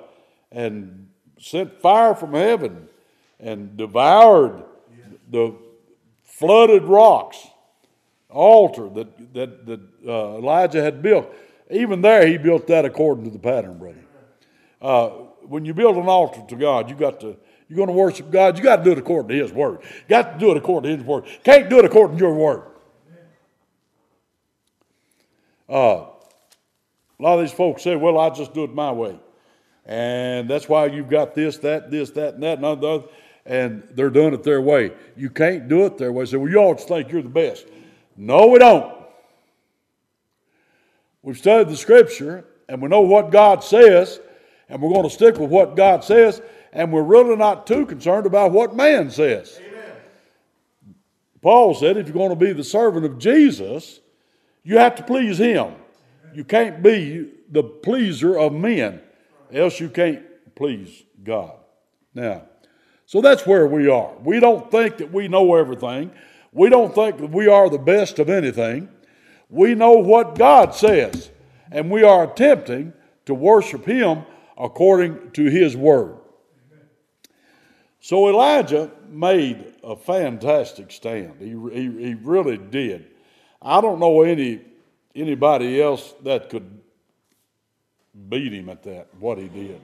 and 0.53 1.09
sent 1.39 1.81
fire 1.81 2.15
from 2.15 2.35
heaven 2.35 2.89
and 3.39 3.77
devoured 3.77 4.63
the 5.31 5.55
flooded 6.25 6.85
rocks 6.85 7.47
altar 8.29 8.89
that, 8.91 9.35
that, 9.35 9.67
that 9.67 9.81
uh, 10.07 10.37
Elijah 10.37 10.83
had 10.83 11.03
built. 11.03 11.33
Even 11.71 12.01
there, 12.01 12.27
he 12.27 12.37
built 12.37 12.67
that 12.67 12.85
according 12.85 13.25
to 13.25 13.31
the 13.31 13.39
pattern, 13.39 13.79
brother. 13.79 14.05
Uh, 14.81 15.09
when 15.43 15.65
you 15.65 15.75
build 15.75 15.97
an 15.97 16.07
altar 16.07 16.43
to 16.49 16.57
God, 16.57 16.89
you 16.91 16.97
got 16.97 17.21
to 17.21 17.37
you're 17.71 17.77
going 17.77 17.87
to 17.87 17.93
worship 17.93 18.33
God. 18.33 18.59
You 18.59 18.65
got 18.65 18.79
to 18.79 18.85
do 18.85 18.91
it 18.91 18.99
according 18.99 19.29
to 19.29 19.45
His 19.45 19.53
word. 19.53 19.79
Got 20.09 20.33
to 20.33 20.39
do 20.41 20.51
it 20.51 20.57
according 20.57 20.91
to 20.91 20.97
His 20.97 21.07
word. 21.07 21.25
Can't 21.45 21.71
do 21.71 21.79
it 21.79 21.85
according 21.85 22.19
to 22.19 22.25
your 22.25 22.35
word. 22.35 22.65
Uh, 25.71 26.07
a 27.19 27.23
lot 27.23 27.39
of 27.39 27.41
these 27.41 27.53
folks 27.53 27.83
say, 27.83 27.97
"Well, 27.97 28.19
I 28.19 28.31
just 28.31 28.53
do 28.53 28.65
it 28.65 28.75
my 28.75 28.91
way," 28.91 29.19
and 29.87 30.49
that's 30.49 30.69
why 30.69 30.87
you've 30.87 31.09
got 31.09 31.35
this, 31.35 31.59
that, 31.59 31.91
this, 31.91 32.11
that, 32.11 32.35
and 32.35 32.43
that, 32.43 32.59
and 32.59 32.65
other, 32.65 33.05
and 33.47 33.87
they're 33.93 34.11
doing 34.11 34.35
it 34.35 34.43
their 34.43 34.61
way. 34.61 34.93
You 35.17 35.31
can't 35.31 35.69
do 35.69 35.87
it 35.87 35.97
their 35.97 36.12
way. 36.12 36.25
Say, 36.25 36.39
"Well, 36.39 36.50
you 36.50 36.59
always 36.59 36.85
think 36.85 37.12
you're 37.12 37.23
the 37.23 37.29
best." 37.29 37.67
No, 38.17 38.49
we 38.49 38.59
don't. 38.59 38.93
We've 41.23 41.39
studied 41.39 41.69
the 41.69 41.77
scripture 41.77 42.45
and 42.71 42.81
we 42.81 42.89
know 42.89 43.00
what 43.00 43.31
God 43.31 43.65
says, 43.65 44.21
and 44.69 44.81
we're 44.81 44.91
going 44.91 45.03
to 45.03 45.11
stick 45.11 45.39
with 45.39 45.50
what 45.50 45.75
God 45.75 46.05
says, 46.05 46.41
and 46.73 46.93
we're 46.93 47.03
really 47.03 47.35
not 47.35 47.67
too 47.67 47.85
concerned 47.85 48.27
about 48.27 48.53
what 48.53 48.77
man 48.77 49.11
says. 49.11 49.61
Amen. 49.61 49.97
Paul 51.43 51.75
said 51.75 51.97
if 51.97 52.07
you're 52.07 52.15
going 52.15 52.31
to 52.31 52.37
be 52.37 52.53
the 52.53 52.62
servant 52.62 53.05
of 53.05 53.19
Jesus, 53.19 53.99
you 54.62 54.79
have 54.79 54.95
to 54.97 55.02
please 55.02 55.38
him. 55.38 55.75
You 56.35 56.45
can't 56.45 56.83
be 56.83 57.31
the 57.50 57.62
pleaser 57.62 58.38
of 58.38 58.52
men, 58.52 59.00
else 59.52 59.81
you 59.81 59.88
can't 59.88 60.23
please 60.55 61.02
God. 61.23 61.55
Now, 62.14 62.45
so 63.07 63.21
that's 63.21 63.47
where 63.47 63.67
we 63.67 63.88
are. 63.88 64.12
We 64.23 64.38
don't 64.38 64.71
think 64.71 64.99
that 64.99 65.12
we 65.12 65.26
know 65.26 65.55
everything. 65.57 66.12
We 66.52 66.69
don't 66.69 66.95
think 66.95 67.19
that 67.19 67.31
we 67.31 67.49
are 67.49 67.69
the 67.69 67.79
best 67.79 68.19
of 68.19 68.29
anything. 68.29 68.88
We 69.49 69.75
know 69.75 69.93
what 69.93 70.37
God 70.37 70.75
says, 70.75 71.31
and 71.73 71.90
we 71.90 72.05
are 72.05 72.25
attempting 72.25 72.93
to 73.26 73.35
worship 73.35 73.85
Him 73.85 74.25
according 74.57 75.33
to 75.33 75.45
His 75.47 75.76
Word. 75.76 76.17
So 78.00 78.29
Elijah 78.29 78.90
made 79.09 79.75
a 79.83 79.97
fantastic 79.97 80.90
stand. 80.90 81.35
He, 81.38 81.50
he, 81.73 82.07
he 82.07 82.14
really 82.14 82.57
did. 82.57 83.07
I 83.62 83.81
don't 83.81 84.00
know 84.00 84.23
any 84.23 84.61
anybody 85.14 85.81
else 85.81 86.14
that 86.23 86.49
could 86.49 86.81
beat 88.29 88.52
him 88.52 88.69
at 88.69 88.83
that, 88.85 89.09
what 89.19 89.38
he 89.38 89.49
did. 89.49 89.81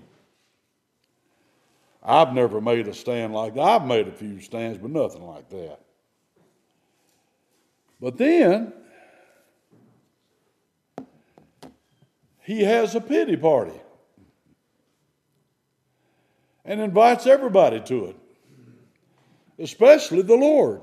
I've 2.02 2.32
never 2.32 2.60
made 2.60 2.86
a 2.86 2.94
stand 2.94 3.34
like 3.34 3.54
that. 3.54 3.62
I've 3.62 3.86
made 3.86 4.06
a 4.06 4.12
few 4.12 4.40
stands, 4.40 4.78
but 4.78 4.90
nothing 4.90 5.22
like 5.22 5.48
that. 5.50 5.80
But 8.00 8.16
then 8.16 8.72
he 12.42 12.62
has 12.62 12.94
a 12.94 13.00
pity 13.00 13.36
party 13.36 13.80
and 16.64 16.80
invites 16.80 17.26
everybody 17.26 17.80
to 17.80 18.06
it, 18.06 18.16
especially 19.58 20.22
the 20.22 20.36
Lord. 20.36 20.82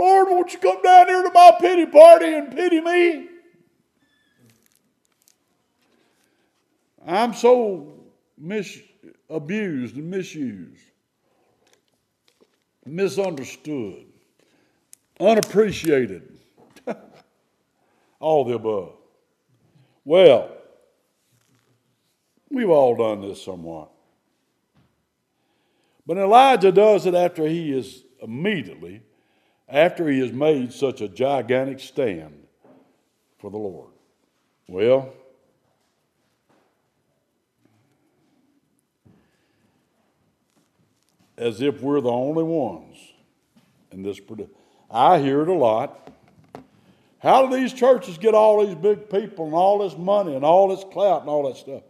Lord, 0.00 0.28
won't 0.30 0.52
you 0.54 0.58
come 0.58 0.80
down 0.80 1.08
here 1.08 1.22
to 1.22 1.30
my 1.30 1.52
pity 1.60 1.84
party 1.84 2.32
and 2.32 2.50
pity 2.50 2.80
me? 2.80 3.28
I'm 7.06 7.34
so 7.34 7.92
abused 9.28 9.96
and 9.96 10.10
misused, 10.10 10.80
misunderstood, 12.86 14.06
unappreciated, 15.20 16.38
all 18.20 18.46
the 18.46 18.54
above. 18.54 18.94
Well, 20.06 20.50
we've 22.48 22.70
all 22.70 22.96
done 22.96 23.20
this 23.20 23.42
somewhat. 23.42 23.90
But 26.06 26.16
Elijah 26.16 26.72
does 26.72 27.04
it 27.04 27.14
after 27.14 27.46
he 27.46 27.70
is 27.70 28.02
immediately, 28.22 29.02
after 29.70 30.08
he 30.08 30.20
has 30.20 30.32
made 30.32 30.72
such 30.72 31.00
a 31.00 31.08
gigantic 31.08 31.80
stand 31.80 32.46
for 33.38 33.50
the 33.50 33.56
Lord. 33.56 33.90
Well, 34.68 35.12
as 41.38 41.62
if 41.62 41.80
we're 41.80 42.00
the 42.00 42.10
only 42.10 42.42
ones 42.42 42.96
in 43.90 44.02
this. 44.02 44.20
I 44.90 45.18
hear 45.18 45.42
it 45.42 45.48
a 45.48 45.54
lot. 45.54 46.12
How 47.18 47.46
do 47.46 47.56
these 47.56 47.72
churches 47.72 48.18
get 48.18 48.34
all 48.34 48.64
these 48.64 48.74
big 48.74 49.08
people 49.08 49.46
and 49.46 49.54
all 49.54 49.78
this 49.78 49.96
money 49.96 50.34
and 50.34 50.44
all 50.44 50.68
this 50.68 50.84
clout 50.92 51.22
and 51.22 51.30
all 51.30 51.48
that 51.48 51.56
stuff? 51.56 51.82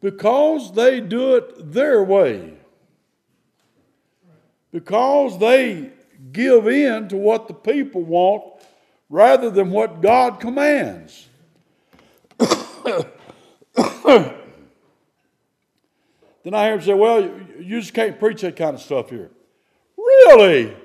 Because 0.00 0.72
they 0.72 1.00
do 1.00 1.36
it 1.36 1.72
their 1.72 2.02
way. 2.02 2.54
Because 4.72 5.38
they 5.38 5.90
give 6.30 6.68
in 6.68 7.08
to 7.08 7.16
what 7.16 7.48
the 7.48 7.54
people 7.54 8.02
want 8.02 8.44
rather 9.08 9.50
than 9.50 9.70
what 9.70 10.00
God 10.00 10.40
commands. 10.40 11.28
Then 16.44 16.54
I 16.54 16.64
hear 16.64 16.74
him 16.74 16.82
say, 16.82 16.94
Well, 16.94 17.22
you 17.58 17.80
just 17.80 17.94
can't 17.94 18.18
preach 18.18 18.40
that 18.42 18.56
kind 18.56 18.74
of 18.74 18.82
stuff 18.82 19.10
here. 19.10 19.30
Really? 19.96 20.76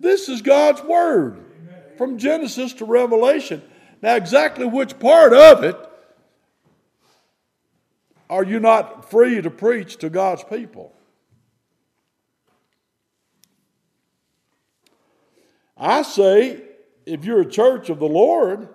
This 0.00 0.28
is 0.28 0.42
God's 0.42 0.82
Word 0.82 1.44
from 1.96 2.18
Genesis 2.18 2.72
to 2.74 2.84
Revelation. 2.84 3.62
Now, 4.00 4.14
exactly 4.14 4.64
which 4.64 4.98
part 4.98 5.34
of 5.34 5.64
it 5.64 5.76
are 8.30 8.44
you 8.44 8.60
not 8.60 9.10
free 9.10 9.40
to 9.42 9.50
preach 9.50 9.96
to 9.98 10.08
God's 10.08 10.44
people? 10.44 10.92
I 15.78 16.02
say, 16.02 16.60
if 17.06 17.24
you're 17.24 17.40
a 17.40 17.50
church 17.50 17.88
of 17.88 17.98
the 17.98 18.08
Lord, 18.08 18.68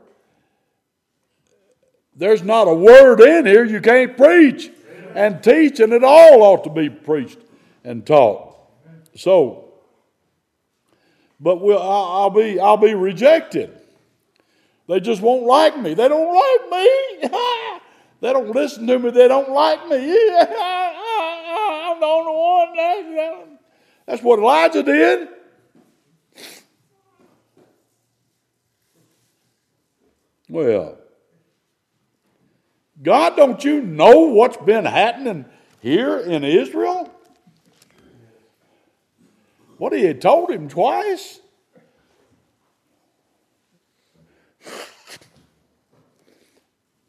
there's 2.15 2.43
not 2.43 2.67
a 2.67 2.73
word 2.73 3.19
in 3.21 3.45
here 3.45 3.63
you 3.63 3.81
can't 3.81 4.15
preach 4.15 4.71
and 5.15 5.43
teach, 5.43 5.79
and 5.79 5.93
it 5.93 6.03
all 6.03 6.41
ought 6.41 6.63
to 6.63 6.69
be 6.69 6.89
preached 6.89 7.39
and 7.83 8.05
taught. 8.05 8.55
So, 9.15 9.73
but 11.39 11.57
we'll, 11.57 11.81
I'll, 11.81 12.29
be, 12.29 12.59
I'll 12.59 12.77
be 12.77 12.93
rejected. 12.93 13.77
They 14.87 14.99
just 14.99 15.21
won't 15.21 15.43
like 15.43 15.77
me. 15.77 15.93
They 15.93 16.07
don't 16.07 16.33
like 16.33 16.71
me. 16.71 17.29
they 18.21 18.33
don't 18.33 18.55
listen 18.55 18.87
to 18.87 18.99
me. 18.99 19.11
They 19.11 19.27
don't 19.27 19.49
like 19.51 19.87
me. 19.87 19.97
I'm 20.39 21.99
the 21.99 22.05
only 22.05 22.33
one. 22.33 23.59
That's 24.05 24.21
what 24.21 24.39
Elijah 24.39 24.83
did. 24.83 25.29
Well, 30.53 30.99
God, 33.01 33.35
don't 33.35 33.63
you 33.63 33.81
know 33.81 34.19
what's 34.19 34.57
been 34.57 34.85
happening 34.85 35.45
here 35.81 36.19
in 36.19 36.43
Israel? 36.43 37.11
What 39.79 39.93
he 39.93 40.03
had 40.03 40.21
told 40.21 40.51
him 40.51 40.69
twice? 40.69 41.39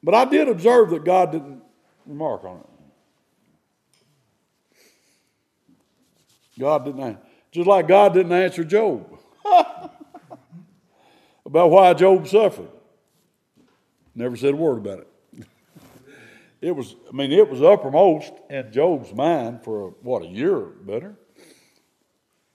But 0.02 0.14
I 0.14 0.24
did 0.24 0.48
observe 0.48 0.88
that 0.88 1.04
God 1.04 1.32
didn't 1.32 1.62
remark 2.06 2.44
on 2.44 2.60
it. 2.60 2.66
God 6.58 6.86
didn't. 6.86 7.18
Just 7.52 7.66
like 7.66 7.88
God 7.88 8.14
didn't 8.14 8.32
answer 8.32 8.64
Job 8.64 9.18
about 11.44 11.70
why 11.70 11.92
Job 11.92 12.26
suffered. 12.26 12.70
Never 14.14 14.36
said 14.36 14.54
a 14.54 14.56
word 14.56 14.78
about 14.78 15.00
it 15.00 15.08
it 16.60 16.74
was, 16.74 16.94
I 17.08 17.16
mean, 17.16 17.32
it 17.32 17.48
was 17.48 17.62
uppermost 17.62 18.32
in 18.48 18.72
Job's 18.72 19.12
mind 19.12 19.62
for, 19.64 19.90
what, 20.02 20.22
a 20.22 20.26
year 20.26 20.60
better. 20.60 21.16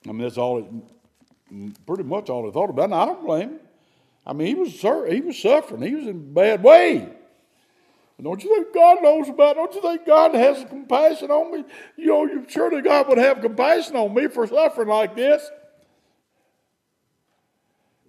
I 0.07 0.11
mean, 0.11 0.21
that's 0.21 0.37
all, 0.37 0.59
it, 0.59 1.85
pretty 1.85 2.03
much 2.03 2.29
all 2.29 2.45
he 2.45 2.51
thought 2.51 2.69
about. 2.69 2.85
And 2.85 2.95
I 2.95 3.05
don't 3.05 3.25
blame 3.25 3.49
him. 3.49 3.59
I 4.25 4.33
mean, 4.33 4.47
he 4.47 4.55
was, 4.55 4.71
he 4.71 5.21
was 5.21 5.37
suffering. 5.37 5.81
He 5.81 5.95
was 5.95 6.05
in 6.05 6.15
a 6.15 6.33
bad 6.33 6.63
way. 6.63 7.09
Don't 8.21 8.43
you 8.43 8.53
think 8.53 8.73
God 8.73 9.01
knows 9.01 9.29
about 9.29 9.51
it? 9.51 9.55
Don't 9.55 9.75
you 9.75 9.81
think 9.81 10.05
God 10.05 10.35
has 10.35 10.65
compassion 10.65 11.31
on 11.31 11.53
me? 11.53 11.63
You 11.95 12.07
know, 12.07 12.25
you, 12.25 12.45
surely 12.49 12.81
God 12.81 13.07
would 13.07 13.17
have 13.17 13.39
compassion 13.39 13.95
on 13.95 14.13
me 14.13 14.27
for 14.27 14.45
suffering 14.45 14.89
like 14.89 15.15
this. 15.15 15.49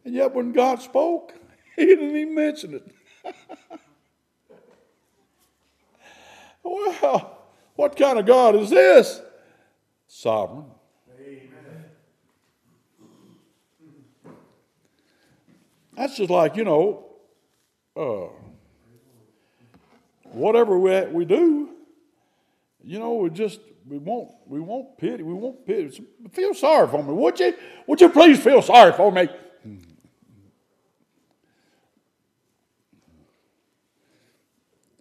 And 0.04 0.14
yet, 0.14 0.34
when 0.34 0.52
God 0.52 0.82
spoke, 0.82 1.32
He 1.76 1.86
didn't 1.86 2.16
even 2.16 2.34
mention 2.34 2.74
it. 2.74 2.86
Well, 6.62 7.38
what 7.76 7.96
kind 7.96 8.18
of 8.18 8.26
God 8.26 8.54
is 8.56 8.70
this? 8.70 9.20
Sovereign. 10.06 10.66
Amen. 11.18 11.84
That's 15.96 16.16
just 16.16 16.30
like, 16.30 16.56
you 16.56 16.64
know, 16.64 17.06
uh, 17.96 18.28
whatever 20.24 20.78
we, 20.78 21.00
we 21.06 21.24
do, 21.24 21.70
you 22.82 22.98
know, 22.98 23.14
we 23.14 23.30
just, 23.30 23.60
we 23.88 23.98
won't, 23.98 24.30
we 24.46 24.60
won't 24.60 24.96
pity, 24.98 25.22
we 25.22 25.34
won't 25.34 25.66
pity. 25.66 26.04
Feel 26.32 26.54
sorry 26.54 26.88
for 26.88 27.02
me, 27.02 27.12
would 27.12 27.38
you? 27.40 27.54
Would 27.86 28.00
you 28.00 28.08
please 28.08 28.42
feel 28.42 28.62
sorry 28.62 28.92
for 28.92 29.10
me? 29.10 29.28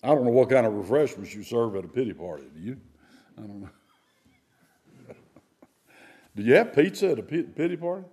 I 0.03 0.07
don't 0.07 0.23
know 0.23 0.31
what 0.31 0.49
kind 0.49 0.65
of 0.65 0.73
refreshments 0.73 1.33
you 1.33 1.43
serve 1.43 1.75
at 1.75 1.83
a 1.83 1.88
pity 1.88 2.13
party. 2.13 2.45
Do 2.53 2.62
you? 2.62 2.77
I 3.38 3.41
don't 3.41 3.62
know. 3.62 3.69
do 6.35 6.43
you 6.43 6.53
have 6.55 6.73
pizza 6.73 7.12
at 7.12 7.19
a 7.19 7.23
pity 7.23 7.75
party? 7.75 8.05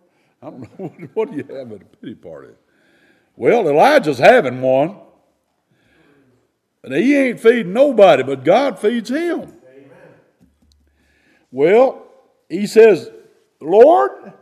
I 0.43 0.51
don't 0.51 0.79
know. 0.79 0.87
what 1.15 1.31
do 1.31 1.37
you 1.37 1.45
have 1.45 1.73
at 1.73 1.83
a 1.83 1.85
pity 1.85 2.15
party? 2.15 2.55
Well, 3.37 3.69
Elijah's 3.69 4.19
having 4.19 4.61
one. 4.61 4.97
And 6.83 6.95
he 6.95 7.17
ain't 7.17 7.41
feeding 7.41 7.73
nobody, 7.73 8.23
but 8.23 8.45
God 8.45 8.79
feeds 8.79 9.11
him. 9.11 9.41
Amen. 9.41 9.91
Well, 11.51 12.07
he 12.49 12.67
says, 12.67 13.11
Lord, 13.61 14.33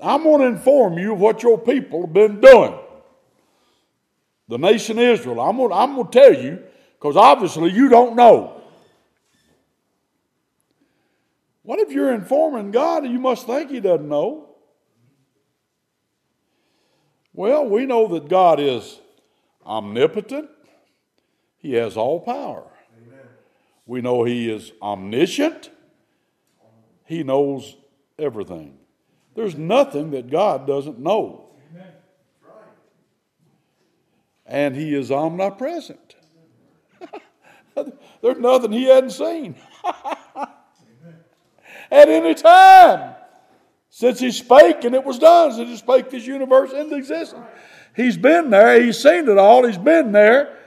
I'm 0.00 0.22
going 0.22 0.40
to 0.40 0.46
inform 0.46 0.98
you 0.98 1.12
of 1.12 1.20
what 1.20 1.42
your 1.42 1.58
people 1.58 2.02
have 2.02 2.12
been 2.14 2.40
doing 2.40 2.78
the 4.52 4.58
nation 4.58 4.98
Israel. 4.98 5.40
I'm 5.40 5.56
going 5.56 5.72
I'm 5.72 5.96
to 5.96 6.10
tell 6.10 6.34
you 6.34 6.62
because 6.98 7.16
obviously 7.16 7.70
you 7.70 7.88
don't 7.88 8.14
know. 8.14 8.60
What 11.62 11.78
if 11.78 11.90
you're 11.90 12.12
informing 12.12 12.70
God 12.70 13.04
and 13.04 13.12
you 13.14 13.18
must 13.18 13.46
think 13.46 13.70
He 13.70 13.80
doesn't 13.80 14.06
know? 14.06 14.50
Well, 17.32 17.64
we 17.66 17.86
know 17.86 18.08
that 18.08 18.28
God 18.28 18.60
is 18.60 19.00
omnipotent, 19.64 20.50
He 21.56 21.72
has 21.72 21.96
all 21.96 22.20
power. 22.20 22.66
Amen. 23.06 23.20
We 23.86 24.02
know 24.02 24.22
He 24.24 24.50
is 24.50 24.70
omniscient, 24.82 25.70
He 27.06 27.22
knows 27.22 27.74
everything. 28.18 28.76
There's 29.34 29.56
nothing 29.56 30.10
that 30.10 30.30
God 30.30 30.66
doesn't 30.66 30.98
know. 30.98 31.51
And 34.52 34.76
He 34.76 34.94
is 34.94 35.10
omnipresent. 35.10 36.16
There's 37.74 38.38
nothing 38.38 38.70
He 38.70 38.84
hadn't 38.84 39.10
seen 39.10 39.56
at 41.90 42.08
any 42.08 42.34
time. 42.34 43.14
Since 43.88 44.20
he 44.20 44.30
spake 44.30 44.84
and 44.84 44.94
it 44.94 45.04
was 45.04 45.18
done, 45.18 45.52
since 45.52 45.68
he 45.68 45.76
spake 45.76 46.08
this 46.08 46.26
universe 46.26 46.72
into 46.72 46.96
existence. 46.96 47.44
He's 47.94 48.16
been 48.16 48.48
there, 48.48 48.80
he's 48.80 49.02
seen 49.02 49.28
it 49.28 49.36
all, 49.36 49.66
he's 49.66 49.76
been 49.76 50.12
there. 50.12 50.58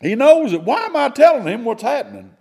He 0.00 0.16
knows 0.16 0.52
it. 0.52 0.62
Why 0.62 0.86
am 0.86 0.96
I 0.96 1.10
telling 1.10 1.46
him 1.46 1.64
what's 1.64 1.82
happening? 1.82 2.34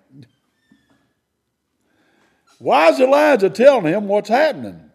Why 2.58 2.89
is 2.89 2.99
Elijah 2.99 3.51
telling 3.51 3.93
him 3.93 4.08
what's 4.08 4.29
happening? 4.29 4.89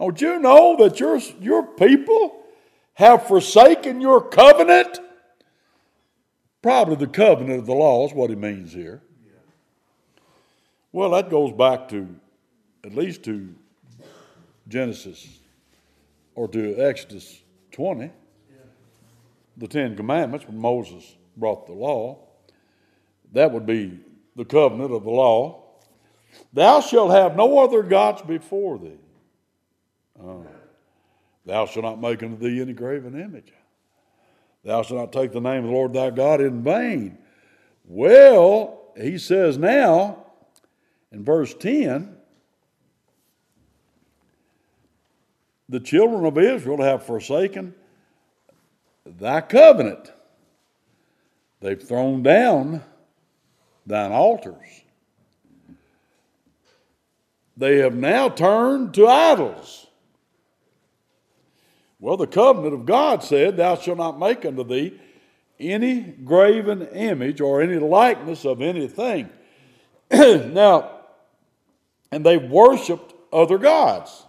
Don't 0.00 0.20
you 0.20 0.38
know 0.38 0.76
that 0.78 1.00
your, 1.00 1.18
your 1.40 1.66
people 1.74 2.43
have 2.94 3.26
forsaken 3.26 4.00
your 4.00 4.20
covenant? 4.20 5.00
Probably 6.62 6.96
the 6.96 7.06
covenant 7.06 7.60
of 7.60 7.66
the 7.66 7.74
law 7.74 8.06
is 8.06 8.14
what 8.14 8.30
he 8.30 8.36
means 8.36 8.72
here. 8.72 9.02
Well, 10.92 11.10
that 11.10 11.28
goes 11.28 11.52
back 11.52 11.88
to 11.88 12.08
at 12.84 12.94
least 12.94 13.24
to 13.24 13.54
Genesis 14.68 15.40
or 16.34 16.48
to 16.48 16.76
Exodus 16.78 17.42
20, 17.72 18.10
the 19.56 19.68
Ten 19.68 19.96
Commandments, 19.96 20.46
when 20.46 20.58
Moses 20.58 21.16
brought 21.36 21.66
the 21.66 21.72
law. 21.72 22.18
That 23.32 23.52
would 23.52 23.66
be 23.66 23.98
the 24.36 24.44
covenant 24.44 24.92
of 24.92 25.04
the 25.04 25.10
law. 25.10 25.64
Thou 26.52 26.80
shalt 26.80 27.10
have 27.10 27.36
no 27.36 27.58
other 27.58 27.82
gods 27.82 28.22
before 28.22 28.78
thee. 28.78 28.98
Uh, 30.20 30.34
thou 31.44 31.66
shalt 31.66 31.84
not 31.84 32.00
make 32.00 32.22
unto 32.22 32.36
thee 32.36 32.60
any 32.60 32.72
graven 32.72 33.20
image. 33.20 33.52
Thou 34.64 34.82
shalt 34.82 35.00
not 35.00 35.12
take 35.12 35.32
the 35.32 35.40
name 35.40 35.64
of 35.64 35.70
the 35.70 35.76
Lord 35.76 35.92
thy 35.92 36.10
God 36.10 36.40
in 36.40 36.62
vain. 36.62 37.18
Well, 37.84 38.80
he 38.96 39.18
says 39.18 39.58
now, 39.58 40.24
in 41.12 41.24
verse 41.24 41.54
10 41.54 42.16
the 45.68 45.80
children 45.80 46.24
of 46.24 46.38
Israel 46.38 46.82
have 46.82 47.04
forsaken 47.04 47.74
thy 49.04 49.40
covenant. 49.40 50.12
They've 51.60 51.82
thrown 51.82 52.22
down 52.22 52.82
thine 53.86 54.12
altars. 54.12 54.82
They 57.56 57.78
have 57.78 57.94
now 57.94 58.28
turned 58.28 58.94
to 58.94 59.06
idols. 59.06 59.83
Well, 61.98 62.16
the 62.16 62.26
covenant 62.26 62.74
of 62.74 62.86
God 62.86 63.22
said, 63.22 63.56
Thou 63.56 63.76
shalt 63.76 63.98
not 63.98 64.18
make 64.18 64.44
unto 64.44 64.64
thee 64.64 65.00
any 65.58 66.00
graven 66.00 66.82
image 66.88 67.40
or 67.40 67.62
any 67.62 67.78
likeness 67.78 68.44
of 68.44 68.60
anything. 68.60 69.30
now, 70.10 70.90
and 72.10 72.24
they 72.24 72.36
worshiped 72.36 73.14
other 73.32 73.58
gods. 73.58 74.24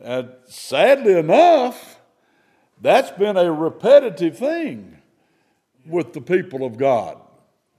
And 0.00 0.30
sadly 0.46 1.18
enough, 1.18 1.98
that's 2.80 3.10
been 3.10 3.36
a 3.36 3.52
repetitive 3.52 4.38
thing 4.38 4.98
with 5.84 6.12
the 6.12 6.20
people 6.20 6.64
of 6.64 6.78
God. 6.78 7.20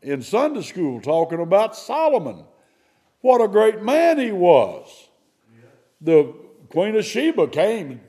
In 0.02 0.22
Sunday 0.22 0.62
school, 0.62 1.02
talking 1.02 1.40
about 1.40 1.76
Solomon. 1.76 2.44
What 3.22 3.42
a 3.42 3.48
great 3.48 3.82
man 3.82 4.18
he 4.18 4.32
was. 4.32 5.10
The 6.02 6.34
Queen 6.70 6.96
of 6.96 7.06
Sheba 7.06 7.48
came 7.48 8.02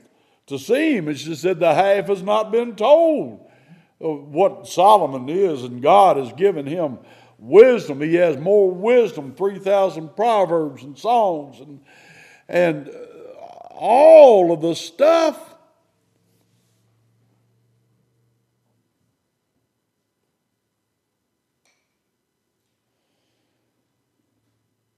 to 0.47 0.59
see 0.59 0.97
him, 0.97 1.07
and 1.07 1.17
she 1.17 1.35
said, 1.35 1.59
The 1.59 1.73
half 1.73 2.07
has 2.07 2.21
not 2.21 2.51
been 2.51 2.75
told 2.75 3.47
what 3.97 4.67
Solomon 4.67 5.29
is, 5.29 5.63
and 5.63 5.81
God 5.81 6.17
has 6.17 6.31
given 6.33 6.65
him 6.65 6.99
wisdom. 7.37 8.01
He 8.01 8.15
has 8.15 8.37
more 8.37 8.71
wisdom, 8.71 9.33
3,000 9.35 10.15
proverbs 10.15 10.83
and 10.83 10.97
songs 10.97 11.59
and, 11.59 11.79
and 12.47 12.89
uh, 12.89 13.73
all 13.73 14.51
of 14.51 14.61
the 14.61 14.75
stuff. 14.75 15.55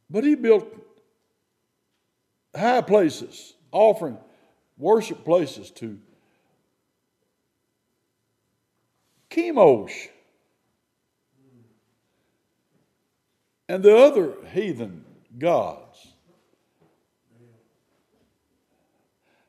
But 0.09 0.23
he 0.23 0.35
built 0.35 0.82
high 2.55 2.81
places, 2.81 3.53
offering 3.71 4.17
worship 4.77 5.23
places 5.23 5.71
to 5.71 5.99
Chemosh 9.29 10.09
and 13.67 13.81
the 13.81 13.95
other 13.95 14.33
heathen 14.51 15.03
gods. 15.37 16.07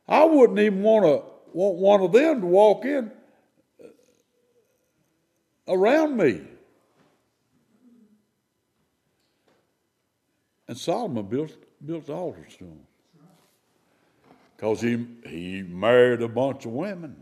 I 0.08 0.24
wouldn't 0.24 0.58
even 0.58 0.82
want 0.82 1.04
to 1.04 1.22
want 1.52 1.76
one 1.76 2.00
of 2.00 2.12
them 2.12 2.40
to 2.40 2.46
walk 2.46 2.84
in 2.84 3.10
around 5.68 6.16
me. 6.16 6.42
And 10.68 10.78
Solomon 10.78 11.26
built 11.26 11.56
built 11.84 12.08
altars 12.08 12.56
to 12.56 12.64
him 12.64 12.86
because 14.64 14.80
he 14.80 15.06
he 15.26 15.62
married 15.62 16.22
a 16.22 16.28
bunch 16.28 16.64
of 16.64 16.72
women. 16.72 17.14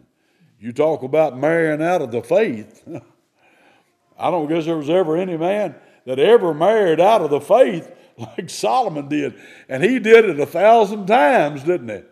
You 0.60 0.72
talk 0.72 1.02
about 1.02 1.36
marrying 1.36 1.82
out 1.82 2.00
of 2.00 2.12
the 2.12 2.22
faith. 2.22 2.86
I 4.18 4.30
don't 4.30 4.48
guess 4.48 4.64
there 4.64 4.76
was 4.76 4.88
ever 4.88 5.16
any 5.16 5.36
man 5.36 5.74
that 6.06 6.20
ever 6.20 6.54
married 6.54 7.00
out 7.00 7.20
of 7.20 7.30
the 7.30 7.40
faith 7.40 7.90
like 8.16 8.48
Solomon 8.48 9.08
did. 9.08 9.34
And 9.68 9.82
he 9.82 9.98
did 9.98 10.24
it 10.24 10.38
a 10.38 10.46
thousand 10.46 11.06
times, 11.06 11.64
didn't 11.64 11.88
he? 11.88 12.02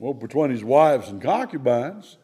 Well, 0.00 0.14
between 0.14 0.50
his 0.50 0.64
wives 0.64 1.08
and 1.10 1.22
concubines, 1.22 2.16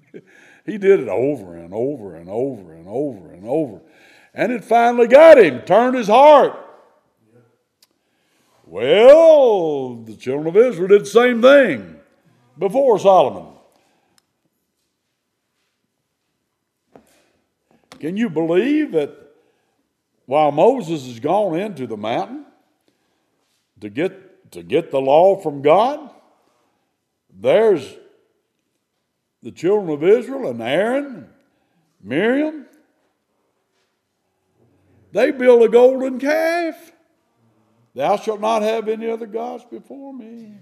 he 0.64 0.78
did 0.78 1.00
it 1.00 1.08
over 1.08 1.54
and 1.54 1.74
over 1.74 2.14
and 2.16 2.30
over 2.30 2.72
and 2.72 2.88
over 2.88 3.30
and 3.30 3.46
over. 3.46 3.82
And 4.32 4.52
it 4.52 4.64
finally 4.64 5.06
got 5.06 5.36
him, 5.36 5.60
turned 5.62 5.96
his 5.96 6.08
heart. 6.08 6.65
Well, 8.66 9.94
the 9.94 10.16
children 10.16 10.48
of 10.48 10.56
Israel 10.56 10.88
did 10.88 11.02
the 11.02 11.06
same 11.06 11.40
thing 11.40 12.00
before 12.58 12.98
Solomon. 12.98 13.52
Can 18.00 18.16
you 18.16 18.28
believe 18.28 18.90
that 18.92 19.14
while 20.26 20.50
Moses 20.50 21.06
has 21.06 21.20
gone 21.20 21.56
into 21.56 21.86
the 21.86 21.96
mountain 21.96 22.44
to 23.80 23.88
get, 23.88 24.50
to 24.50 24.64
get 24.64 24.90
the 24.90 25.00
law 25.00 25.36
from 25.40 25.62
God, 25.62 26.10
there's 27.32 27.94
the 29.42 29.52
children 29.52 29.90
of 29.90 30.02
Israel 30.02 30.50
and 30.50 30.60
Aaron, 30.60 31.28
Miriam. 32.02 32.66
They 35.12 35.30
build 35.30 35.62
a 35.62 35.68
golden 35.68 36.18
calf. 36.18 36.92
Thou 37.96 38.18
shalt 38.18 38.42
not 38.42 38.60
have 38.60 38.88
any 38.88 39.08
other 39.08 39.24
gods 39.24 39.64
before 39.64 40.12
me. 40.12 40.52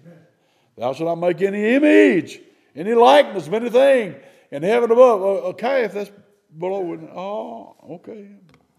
Thou 0.78 0.92
shalt 0.92 1.08
not 1.08 1.16
make 1.16 1.42
any 1.42 1.74
image, 1.74 2.40
any 2.76 2.94
likeness 2.94 3.48
of 3.48 3.54
anything 3.54 4.14
in 4.52 4.62
heaven 4.62 4.92
above. 4.92 5.20
Okay, 5.20 5.82
if 5.82 5.92
that's 5.92 6.12
below. 6.56 6.96
Oh, 7.12 7.94
okay. 7.94 8.28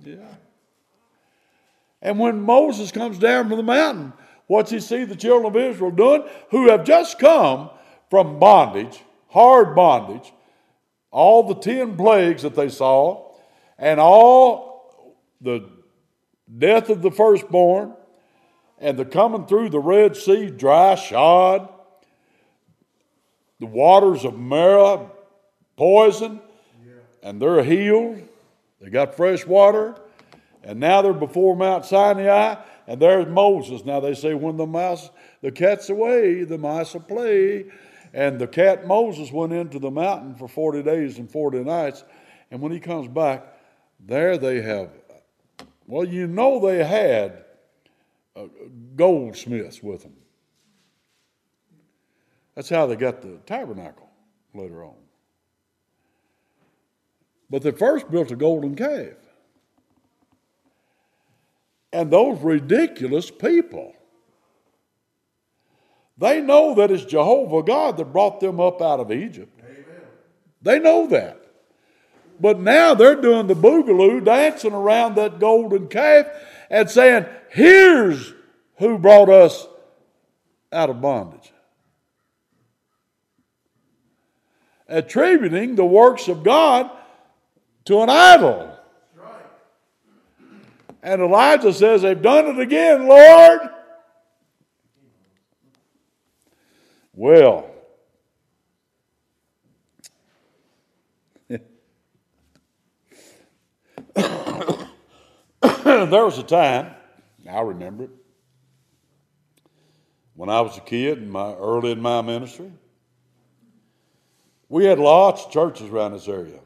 Yeah. 0.06 0.36
And 2.02 2.18
when 2.18 2.39
Moses 2.39 2.94
comes 2.94 3.20
down 3.20 3.50
from 3.50 3.58
the 3.58 3.63
mountain, 3.63 4.13
what's 4.48 4.72
he 4.72 4.80
see 4.80 5.04
the 5.04 5.18
children 5.18 5.48
of 5.48 5.58
Israel 5.58 5.91
doing? 5.91 6.24
Who 6.52 6.70
have 6.70 6.86
just 6.86 7.20
come 7.20 7.70
from 8.10 8.39
bondage, 8.39 9.02
hard 9.28 9.76
bondage, 9.76 10.32
all 11.12 11.44
the 11.44 11.56
ten 11.56 11.98
plagues 11.98 12.44
that 12.44 12.56
they 12.56 12.70
saw, 12.70 13.34
and 13.78 14.00
all 14.00 15.20
the 15.41 15.70
death 16.58 16.89
of 16.89 17.02
the 17.02 17.12
firstborn, 17.12 17.94
and 18.80 18.98
the 18.98 19.06
coming 19.06 19.46
through 19.46 19.70
the 19.70 19.80
Red 19.80 20.16
Sea 20.18 20.50
dry 20.50 20.96
shod, 20.96 21.70
the 23.60 23.66
waters 23.66 24.26
of 24.26 24.38
Marah 24.38 25.10
poison, 25.78 26.42
and 27.24 27.42
they're 27.42 27.64
healed. 27.64 28.22
They 28.82 28.90
got 28.90 29.16
fresh 29.16 29.46
water 29.46 29.96
And 30.66 30.80
now 30.80 31.02
they're 31.04 31.14
before 31.14 31.56
Mount 31.56 31.86
Sinai, 31.86 32.56
and 32.88 33.00
there's 33.00 33.28
Moses. 33.28 33.86
Now 33.86 34.00
they 34.00 34.16
say 34.16 34.34
when 34.34 34.58
the 34.58 34.66
mouse, 34.66 35.12
the 35.42 35.52
cat's 35.52 35.90
away, 35.90 36.44
the 36.44 36.58
mice 36.58 36.94
will 36.94 37.02
play. 37.02 37.66
And 38.14 38.40
the 38.40 38.48
cat 38.48 38.88
Moses 38.88 39.32
went 39.32 39.54
into 39.54 39.78
the 39.78 39.92
mountain 39.92 40.36
for 40.36 40.48
40 40.48 40.82
days 40.82 41.20
and 41.20 41.30
40 41.30 41.64
nights. 41.64 42.04
And 42.50 42.62
when 42.62 42.72
he 42.72 42.80
comes 42.80 43.08
back, 43.08 43.46
there 44.00 44.38
they 44.38 44.62
have, 44.62 44.90
well, 45.86 46.06
you 46.06 46.26
know 46.26 46.60
they 46.60 46.84
had 46.84 47.45
uh, 48.36 48.48
goldsmiths 48.95 49.82
with 49.82 50.04
them. 50.04 50.15
That's 52.56 52.69
how 52.69 52.86
they 52.86 52.95
got 52.95 53.21
the 53.21 53.38
tabernacle 53.45 54.10
later 54.54 54.84
on. 54.84 54.95
But 57.50 57.62
they 57.62 57.71
first 57.71 58.10
built 58.10 58.32
a 58.32 58.36
golden 58.36 58.76
calf. 58.76 59.17
And 61.93 62.12
those 62.12 62.41
ridiculous 62.41 63.32
people, 63.32 63.93
they 66.17 66.41
know 66.41 66.76
that 66.76 66.91
it's 66.91 67.06
Jehovah 67.06 67.63
God 67.63 67.98
that 67.98 68.06
brought 68.06 68.39
them 68.39 68.60
up 68.60 68.82
out 68.82 69.00
of 69.00 69.12
Egypt. 69.12 69.58
Amen. 69.63 69.86
They 70.62 70.80
know 70.80 71.08
that. 71.08 71.41
But 72.39 72.60
now 72.60 72.93
they're 72.95 73.21
doing 73.21 73.48
the 73.48 73.56
boogaloo, 73.56 74.24
dancing 74.26 74.74
around 74.74 75.15
that 75.15 75.39
golden 75.39 75.88
calf 75.88 76.28
and 76.69 76.89
saying, 76.89 77.25
Here's 77.49 78.34
who 78.78 78.97
brought 78.97 79.30
us 79.30 79.67
out 80.71 80.89
of 80.89 81.01
bondage. 81.01 81.51
Attributing 84.88 85.75
the 85.75 85.86
works 85.86 86.28
of 86.28 86.43
God 86.43 86.89
to 87.86 88.01
an 88.01 88.10
idol. 88.10 88.71
And 91.01 91.21
Elijah 91.21 91.73
says, 91.73 92.01
They've 92.01 92.21
done 92.21 92.47
it 92.47 92.60
again, 92.60 93.08
Lord. 93.08 93.60
Well, 97.13 97.71
there 106.10 106.26
was 106.26 106.39
a 106.39 106.43
time, 106.43 106.95
I 107.48 107.62
remember 107.62 108.06
it, 108.06 108.10
when 110.34 110.50
I 110.50 110.60
was 110.62 110.76
a 110.80 110.82
kid, 110.82 111.28
my, 111.28 111.54
early 111.54 111.91
in 111.91 112.02
my 112.02 112.24
ministry, 112.24 112.71
we 114.67 114.86
had 114.86 114.98
lots 114.98 115.45
of 115.45 115.52
churches 115.52 115.88
around 115.88 116.13
this 116.13 116.28
area 116.28 116.60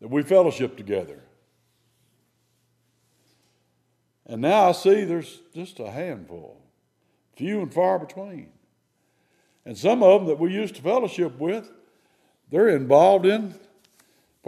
that 0.00 0.06
we 0.06 0.22
fellowship 0.22 0.76
together. 0.76 1.20
And 4.24 4.40
now 4.40 4.68
I 4.68 4.72
see 4.72 5.02
there's 5.02 5.40
just 5.52 5.80
a 5.80 5.90
handful, 5.90 6.62
few 7.34 7.60
and 7.60 7.74
far 7.74 7.98
between. 7.98 8.50
And 9.66 9.76
some 9.76 10.04
of 10.04 10.20
them 10.20 10.28
that 10.28 10.38
we 10.38 10.52
used 10.52 10.76
to 10.76 10.82
fellowship 10.82 11.40
with, 11.40 11.72
they're 12.50 12.68
involved 12.68 13.26
in, 13.26 13.56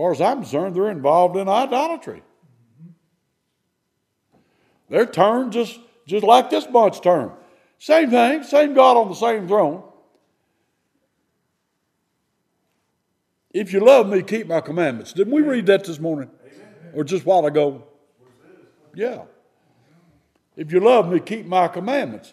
far 0.01 0.13
as 0.13 0.21
I'm 0.23 0.39
concerned, 0.41 0.75
they're 0.75 0.91
involved 0.91 1.37
in 1.37 1.47
idolatry. 1.47 2.23
They're 4.89 5.05
turned 5.05 5.53
just, 5.53 5.79
just 6.07 6.25
like 6.25 6.49
this 6.49 6.67
bunch 6.67 7.03
turned. 7.03 7.33
Same 7.79 8.09
thing, 8.09 8.43
same 8.43 8.73
God 8.73 8.97
on 8.97 9.11
the 9.11 9.15
same 9.15 9.47
throne. 9.47 9.83
If 13.53 13.75
you 13.75 13.81
love 13.81 14.09
me, 14.09 14.23
keep 14.23 14.47
my 14.47 14.63
commandments. 14.63 15.13
Didn't 15.13 15.35
we 15.35 15.43
read 15.43 15.67
that 15.67 15.85
this 15.85 16.01
morning? 16.01 16.31
Amen. 16.47 16.93
Or 16.95 17.05
just 17.05 17.25
a 17.25 17.29
while 17.29 17.45
ago? 17.45 17.85
Yeah. 18.95 19.25
If 20.57 20.73
you 20.73 20.81
love 20.81 21.13
me, 21.13 21.21
keep 21.21 21.45
my 21.45 21.69
commandments. 21.69 22.33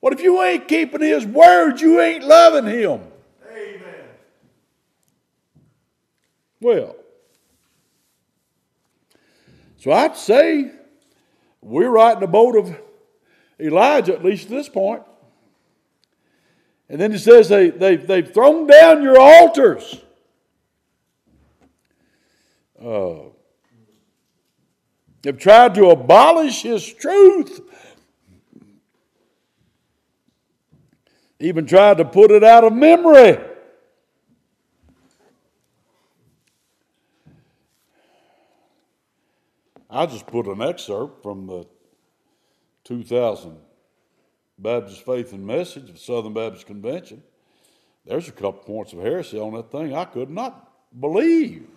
What 0.00 0.12
if 0.12 0.20
you 0.20 0.42
ain't 0.42 0.68
keeping 0.68 1.00
his 1.00 1.24
words? 1.24 1.80
You 1.80 1.98
ain't 1.98 2.24
loving 2.24 2.66
him. 2.66 3.00
Amen. 3.50 4.04
Well, 6.60 6.94
so 9.86 9.92
I'd 9.92 10.16
say 10.16 10.72
we're 11.62 11.90
right 11.90 12.14
in 12.14 12.18
the 12.18 12.26
boat 12.26 12.56
of 12.56 12.76
Elijah, 13.60 14.14
at 14.14 14.24
least 14.24 14.46
at 14.46 14.50
this 14.50 14.68
point. 14.68 15.04
And 16.88 17.00
then 17.00 17.12
he 17.12 17.18
says 17.18 17.48
they, 17.48 17.70
they, 17.70 17.94
they've 17.94 18.28
thrown 18.28 18.66
down 18.66 19.04
your 19.04 19.16
altars. 19.16 20.00
Uh, 22.84 23.30
have 25.24 25.38
tried 25.38 25.76
to 25.76 25.90
abolish 25.90 26.62
his 26.62 26.92
truth, 26.92 27.60
even 31.38 31.64
tried 31.64 31.98
to 31.98 32.04
put 32.04 32.32
it 32.32 32.42
out 32.42 32.64
of 32.64 32.72
memory. 32.72 33.38
I 39.88 40.06
just 40.06 40.26
put 40.26 40.46
an 40.46 40.62
excerpt 40.62 41.22
from 41.22 41.46
the 41.46 41.66
2000 42.84 43.56
Baptist 44.58 45.04
Faith 45.04 45.32
and 45.32 45.46
Message 45.46 45.90
of 45.90 45.98
Southern 45.98 46.32
Baptist 46.32 46.66
Convention. 46.66 47.22
There's 48.04 48.28
a 48.28 48.32
couple 48.32 48.62
points 48.62 48.92
of 48.92 49.00
heresy 49.00 49.38
on 49.38 49.54
that 49.54 49.70
thing 49.70 49.94
I 49.94 50.04
could 50.04 50.30
not 50.30 50.70
believe 50.98 51.68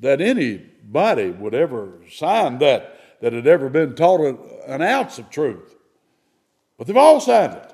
that 0.00 0.20
anybody 0.20 1.30
would 1.30 1.54
ever 1.54 2.00
sign 2.10 2.58
that, 2.58 3.20
that 3.20 3.32
had 3.32 3.46
ever 3.46 3.68
been 3.68 3.94
taught 3.94 4.20
an 4.66 4.82
ounce 4.82 5.18
of 5.18 5.30
truth. 5.30 5.76
But 6.76 6.86
they've 6.86 6.96
all 6.96 7.20
signed 7.20 7.54
it. 7.54 7.71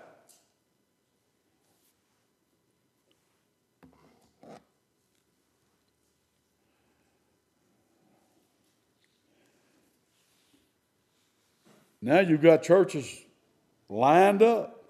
Now 12.08 12.20
you've 12.20 12.40
got 12.40 12.62
churches 12.62 13.20
lined 13.90 14.40
up. 14.40 14.82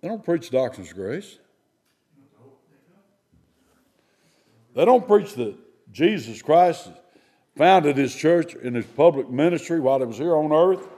They 0.00 0.08
don't 0.08 0.24
preach 0.24 0.48
doctrines 0.48 0.88
of 0.88 0.96
grace. 0.96 1.38
They 4.74 4.86
don't 4.86 5.06
preach 5.06 5.34
that 5.34 5.54
Jesus 5.92 6.40
Christ 6.40 6.88
founded 7.56 7.98
his 7.98 8.14
church 8.14 8.54
in 8.54 8.72
his 8.72 8.86
public 8.86 9.28
ministry 9.28 9.80
while 9.80 9.98
he 9.98 10.06
was 10.06 10.16
here 10.16 10.34
on 10.34 10.50
earth 10.50 10.88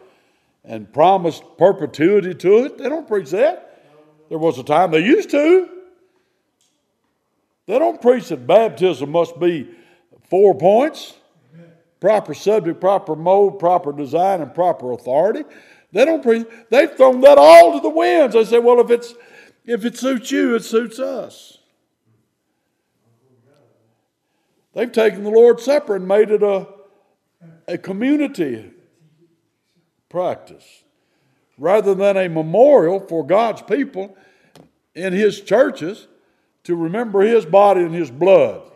and 0.64 0.92
promised 0.92 1.42
perpetuity 1.59 2.37
to 2.37 2.66
it. 2.66 2.79
They 2.79 2.88
don't 2.88 3.09
preach 3.09 3.31
that. 3.31 3.83
There 4.29 4.38
was 4.38 4.61
a 4.61 4.62
time 4.62 4.92
they 4.92 5.05
used 5.05 5.31
to. 5.31 5.70
They 7.66 7.81
don't 7.81 8.01
preach 8.01 8.29
that 8.29 8.47
baptism 8.47 9.11
must 9.11 9.40
be 9.40 9.70
four 10.31 10.57
points 10.57 11.14
proper 12.04 12.34
subject, 12.34 12.82
proper 12.82 13.16
mode, 13.16 13.58
proper 13.58 13.90
design, 13.90 14.42
and 14.42 14.52
proper 14.54 14.92
authority. 14.92 15.42
They 15.90 16.04
don't 16.04 16.22
preach. 16.22 16.46
They've 16.68 16.94
thrown 16.94 17.22
that 17.22 17.38
all 17.38 17.72
to 17.72 17.80
the 17.80 17.88
winds. 17.88 18.34
They 18.34 18.44
say, 18.44 18.58
well, 18.58 18.78
if 18.80 18.90
it's 18.90 19.14
if 19.64 19.86
it 19.86 19.96
suits 19.96 20.30
you, 20.30 20.54
it 20.54 20.64
suits 20.64 20.98
us. 20.98 21.60
They've 24.74 24.92
taken 24.92 25.24
the 25.24 25.30
Lord's 25.30 25.62
Supper 25.62 25.96
and 25.96 26.06
made 26.06 26.30
it 26.30 26.42
a, 26.42 26.68
a 27.66 27.78
community 27.78 28.70
practice 30.10 30.84
rather 31.56 31.94
than 31.94 32.18
a 32.18 32.28
memorial 32.28 33.00
for 33.00 33.24
God's 33.26 33.62
people 33.62 34.14
in 34.94 35.14
His 35.14 35.40
churches 35.40 36.06
to 36.64 36.76
remember 36.76 37.22
His 37.22 37.46
body 37.46 37.80
and 37.80 37.94
His 37.94 38.10
blood. 38.10 38.72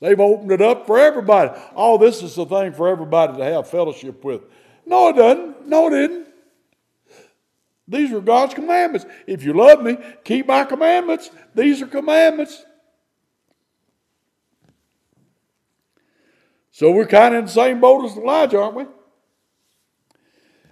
They've 0.00 0.20
opened 0.20 0.52
it 0.52 0.60
up 0.60 0.86
for 0.86 0.98
everybody. 0.98 1.58
Oh, 1.74 1.96
this 1.98 2.22
is 2.22 2.34
the 2.34 2.44
thing 2.44 2.72
for 2.72 2.88
everybody 2.88 3.38
to 3.38 3.44
have 3.44 3.68
fellowship 3.68 4.22
with. 4.24 4.42
No, 4.84 5.08
it 5.08 5.16
doesn't. 5.16 5.66
No, 5.66 5.88
it 5.88 5.90
didn't. 5.90 6.26
These 7.88 8.12
are 8.12 8.20
God's 8.20 8.54
commandments. 8.54 9.06
If 9.26 9.42
you 9.42 9.52
love 9.52 9.82
me, 9.82 9.96
keep 10.24 10.46
my 10.46 10.64
commandments. 10.64 11.30
These 11.54 11.82
are 11.82 11.86
commandments. 11.86 12.64
So 16.72 16.90
we're 16.90 17.06
kind 17.06 17.34
of 17.34 17.38
in 17.38 17.44
the 17.46 17.50
same 17.50 17.80
boat 17.80 18.04
as 18.04 18.16
Elijah, 18.18 18.60
aren't 18.60 18.74
we? 18.74 18.84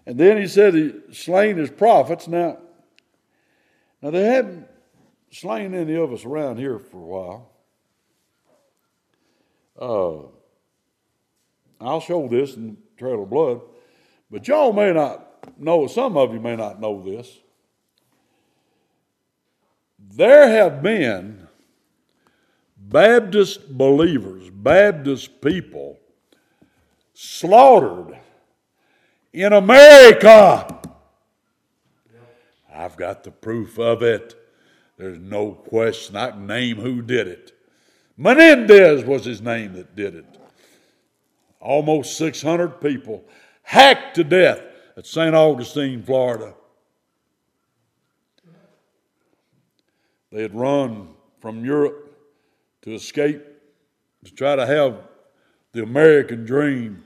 And 0.07 0.19
then 0.19 0.37
he 0.37 0.47
said 0.47 0.75
he 0.75 0.93
slain 1.13 1.57
his 1.57 1.71
prophets. 1.71 2.29
Now, 2.29 2.59
now 4.03 4.11
they 4.11 4.25
hadn't 4.25 4.69
slain 5.31 5.75
any 5.75 5.95
of 5.95 6.13
us 6.13 6.27
around 6.27 6.59
here 6.59 6.79
for 6.79 6.99
a 6.99 7.07
while. 7.07 7.54
Uh, 9.79 10.19
I'll 11.81 12.01
show 12.01 12.29
this 12.29 12.55
in 12.55 12.77
Trail 12.97 13.23
of 13.23 13.31
Blood, 13.31 13.61
but 14.31 14.47
y'all 14.47 14.73
may 14.73 14.93
not 14.93 15.59
know, 15.59 15.87
some 15.87 16.17
of 16.17 16.33
you 16.33 16.41
may 16.41 16.57
not 16.57 16.81
know 16.81 17.03
this. 17.03 17.39
There 19.99 20.49
have 20.49 20.83
been 20.83 21.49
Baptist 22.77 23.77
believers, 23.77 24.51
Baptist 24.51 25.41
people 25.41 25.99
slaughtered 27.13 28.19
in 29.33 29.53
America. 29.53 30.81
I've 32.73 32.97
got 32.97 33.25
the 33.25 33.31
proof 33.31 33.79
of 33.79 34.03
it. 34.03 34.35
There's 34.97 35.19
no 35.19 35.53
question. 35.53 36.17
I 36.17 36.31
can 36.31 36.47
name 36.47 36.77
who 36.77 37.03
did 37.03 37.27
it. 37.27 37.53
Menendez 38.17 39.05
was 39.05 39.25
his 39.25 39.41
name 39.41 39.73
that 39.75 39.97
did 39.97 40.15
it. 40.15 40.27
Almost 41.61 42.17
600 42.17 42.81
people 42.81 43.25
hacked 43.63 44.17
to 44.17 44.25
death 44.25 44.61
at 44.97 45.07
St. 45.07 45.35
Augustine, 45.35 46.03
Florida. 46.03 46.55
They 50.31 50.43
had 50.43 50.55
run 50.55 51.09
from 51.41 51.65
Europe 51.65 52.13
to 52.83 52.95
escape, 52.95 53.43
to 54.25 54.35
try 54.35 54.57
to 54.57 54.67
have 54.67 54.97
the 55.73 55.83
American 55.83 56.45
dream 56.45 57.05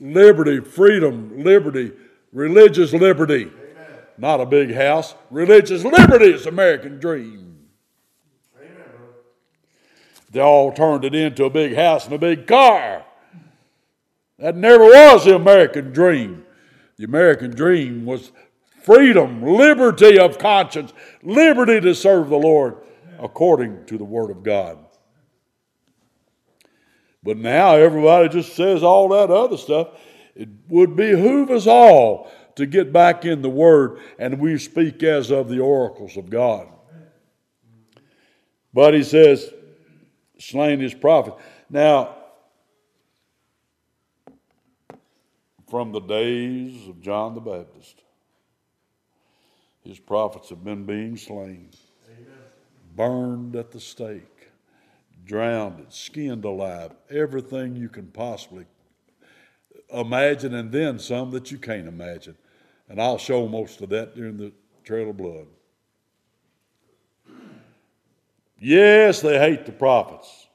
liberty, 0.00 0.60
freedom, 0.60 1.42
liberty, 1.42 1.92
religious 2.32 2.92
liberty. 2.92 3.42
Amen. 3.42 3.98
Not 4.18 4.40
a 4.40 4.46
big 4.46 4.74
house. 4.74 5.14
Religious 5.30 5.84
liberty 5.84 6.32
is 6.32 6.46
American 6.46 6.98
dream. 6.98 7.49
They 10.30 10.40
all 10.40 10.72
turned 10.72 11.04
it 11.04 11.14
into 11.14 11.44
a 11.44 11.50
big 11.50 11.74
house 11.74 12.04
and 12.04 12.14
a 12.14 12.18
big 12.18 12.46
car. 12.46 13.04
That 14.38 14.56
never 14.56 14.84
was 14.84 15.24
the 15.24 15.34
American 15.34 15.92
dream. 15.92 16.44
The 16.96 17.04
American 17.04 17.50
dream 17.50 18.06
was 18.06 18.30
freedom, 18.82 19.42
liberty 19.42 20.18
of 20.18 20.38
conscience, 20.38 20.92
liberty 21.22 21.80
to 21.80 21.94
serve 21.94 22.28
the 22.28 22.38
Lord 22.38 22.76
according 23.18 23.84
to 23.86 23.98
the 23.98 24.04
Word 24.04 24.30
of 24.30 24.42
God. 24.42 24.78
But 27.22 27.36
now 27.36 27.74
everybody 27.74 28.28
just 28.28 28.54
says 28.54 28.82
all 28.82 29.08
that 29.08 29.30
other 29.30 29.58
stuff. 29.58 29.88
It 30.34 30.48
would 30.68 30.96
behoove 30.96 31.50
us 31.50 31.66
all 31.66 32.30
to 32.54 32.66
get 32.66 32.92
back 32.92 33.24
in 33.24 33.42
the 33.42 33.50
Word 33.50 33.98
and 34.18 34.40
we 34.40 34.58
speak 34.58 35.02
as 35.02 35.30
of 35.30 35.48
the 35.48 35.60
oracles 35.60 36.16
of 36.16 36.30
God. 36.30 36.68
But 38.72 38.94
he 38.94 39.02
says, 39.02 39.52
slain 40.40 40.80
his 40.80 40.94
prophet. 40.94 41.34
Now, 41.68 42.16
from 45.68 45.92
the 45.92 46.00
days 46.00 46.88
of 46.88 47.00
John 47.00 47.34
the 47.34 47.40
Baptist, 47.40 48.02
his 49.84 49.98
prophets 49.98 50.48
have 50.50 50.64
been 50.64 50.84
being 50.84 51.16
slain, 51.16 51.70
Amen. 52.08 52.26
burned 52.96 53.56
at 53.56 53.70
the 53.70 53.80
stake 53.80 54.40
drowned, 55.30 55.86
skinned 55.90 56.44
alive, 56.44 56.90
everything 57.08 57.76
you 57.76 57.88
can 57.88 58.06
possibly 58.08 58.66
imagine, 59.92 60.54
and 60.54 60.72
then 60.72 60.98
some 60.98 61.30
that 61.30 61.52
you 61.52 61.58
can't 61.58 61.86
imagine. 61.86 62.36
And 62.88 63.00
I'll 63.00 63.16
show 63.16 63.46
most 63.46 63.80
of 63.80 63.90
that 63.90 64.16
during 64.16 64.36
the 64.36 64.52
Trail 64.82 65.10
of 65.10 65.16
Blood. 65.16 65.46
Yes, 68.60 69.22
they 69.22 69.38
hate 69.38 69.64
the 69.64 69.72
prophets. 69.72 70.46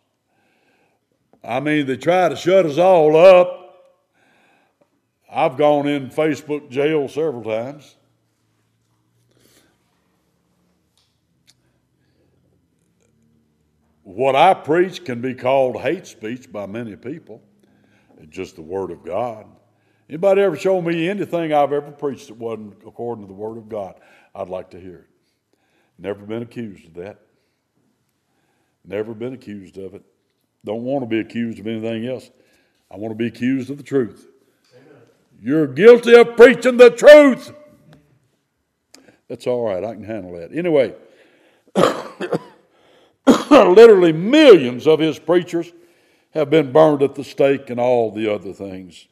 I 1.43 1.59
mean, 1.59 1.87
they 1.87 1.97
try 1.97 2.29
to 2.29 2.35
shut 2.35 2.65
us 2.65 2.77
all 2.77 3.17
up. 3.17 3.63
I've 5.29 5.57
gone 5.57 5.87
in 5.87 6.09
Facebook 6.09 6.69
jail 6.69 7.07
several 7.07 7.43
times. 7.43 7.95
What 14.03 14.35
I 14.35 14.53
preach 14.53 15.03
can 15.03 15.19
be 15.19 15.33
called 15.33 15.81
hate 15.81 16.05
speech 16.05 16.51
by 16.51 16.67
many 16.67 16.95
people. 16.95 17.41
It's 18.19 18.33
just 18.33 18.55
the 18.55 18.61
Word 18.61 18.91
of 18.91 19.03
God. 19.03 19.47
Anybody 20.07 20.41
ever 20.41 20.55
show 20.55 20.79
me 20.79 21.09
anything 21.09 21.51
I've 21.51 21.73
ever 21.73 21.91
preached 21.91 22.27
that 22.27 22.37
wasn't 22.37 22.75
according 22.85 23.23
to 23.23 23.27
the 23.27 23.33
Word 23.33 23.57
of 23.57 23.67
God? 23.67 23.99
I'd 24.35 24.47
like 24.47 24.69
to 24.69 24.79
hear 24.79 24.97
it. 24.97 25.57
Never 25.97 26.23
been 26.23 26.43
accused 26.43 26.85
of 26.85 26.93
that. 26.93 27.24
Never 28.87 29.13
been 29.13 29.33
accused 29.33 29.77
of 29.77 29.95
it. 29.95 30.03
Don't 30.63 30.83
want 30.83 31.03
to 31.03 31.07
be 31.07 31.19
accused 31.19 31.59
of 31.59 31.67
anything 31.67 32.07
else. 32.07 32.29
I 32.91 32.97
want 32.97 33.11
to 33.11 33.17
be 33.17 33.27
accused 33.27 33.69
of 33.69 33.77
the 33.77 33.83
truth. 33.83 34.27
Amen. 34.75 35.01
You're 35.41 35.67
guilty 35.67 36.15
of 36.15 36.35
preaching 36.35 36.77
the 36.77 36.89
truth. 36.89 37.51
That's 39.27 39.47
all 39.47 39.65
right. 39.65 39.83
I 39.83 39.93
can 39.93 40.03
handle 40.03 40.33
that. 40.33 40.55
Anyway. 40.55 40.95
literally 43.51 44.13
millions 44.13 44.87
of 44.87 44.99
his 44.99 45.19
preachers 45.19 45.71
have 46.31 46.49
been 46.49 46.71
burned 46.71 47.01
at 47.01 47.15
the 47.15 47.23
stake 47.23 47.69
and 47.69 47.79
all 47.79 48.11
the 48.11 48.31
other 48.31 48.53
things. 48.53 49.07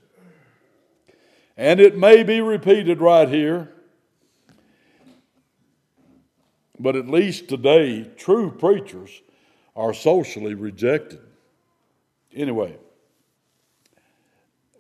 And 1.56 1.80
it 1.80 1.98
may 1.98 2.24
be 2.24 2.42
repeated 2.42 3.00
right 3.00 3.30
here, 3.30 3.72
but 6.80 6.96
at 6.96 7.08
least 7.08 7.48
today, 7.48 8.10
true 8.18 8.52
preachers 8.52 9.22
are 9.76 9.94
socially 9.94 10.54
rejected. 10.54 11.20
Anyway, 12.34 12.76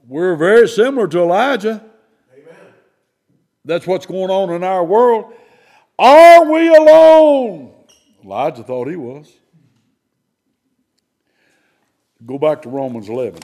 we're 0.07 0.35
very 0.35 0.67
similar 0.67 1.07
to 1.07 1.19
Elijah. 1.19 1.83
Amen. 2.33 2.55
That's 3.65 3.87
what's 3.87 4.05
going 4.05 4.29
on 4.29 4.51
in 4.51 4.63
our 4.63 4.83
world. 4.83 5.33
Are 5.97 6.51
we 6.51 6.69
alone? 6.69 7.73
Elijah 8.23 8.63
thought 8.63 8.87
he 8.87 8.95
was. 8.95 9.31
Go 12.25 12.37
back 12.37 12.61
to 12.63 12.69
Romans 12.69 13.09
11. 13.09 13.39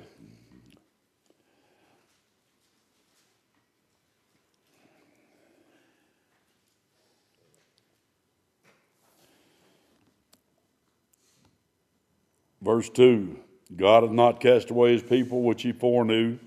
Verse 12.62 12.90
2 12.90 13.36
God 13.76 14.02
hath 14.04 14.12
not 14.12 14.40
cast 14.40 14.70
away 14.70 14.92
his 14.92 15.02
people 15.02 15.42
which 15.42 15.62
he 15.62 15.72
foreknew. 15.72 16.38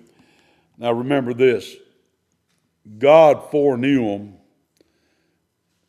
Now 0.78 0.94
remember 0.94 1.34
this 1.34 1.76
God 2.98 3.50
foreknew 3.52 4.08
them 4.08 4.38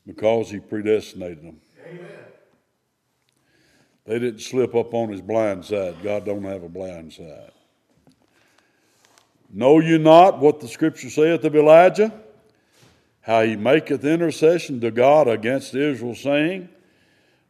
because 0.07 0.50
he 0.50 0.59
predestinated 0.59 1.42
them. 1.42 1.61
Amen. 1.87 2.23
They 4.06 4.18
didn't 4.18 4.40
slip 4.40 4.74
up 4.74 4.92
on 4.92 5.10
his 5.10 5.22
blind 5.22 5.64
side. 5.64 5.96
God 6.02 6.26
don't 6.26 6.44
have 6.44 6.62
a 6.62 6.68
blind 6.68 7.12
side. 7.12 7.52
Know 9.50 9.78
you 9.78 9.98
not 9.98 10.40
what 10.40 10.60
the 10.60 10.68
scripture 10.68 11.08
saith 11.08 11.44
of 11.44 11.54
Elijah? 11.54 12.12
How 13.20 13.42
he 13.42 13.56
maketh 13.56 14.04
intercession 14.04 14.80
to 14.80 14.90
God 14.90 15.28
against 15.28 15.74
Israel, 15.74 16.14
saying, 16.14 16.68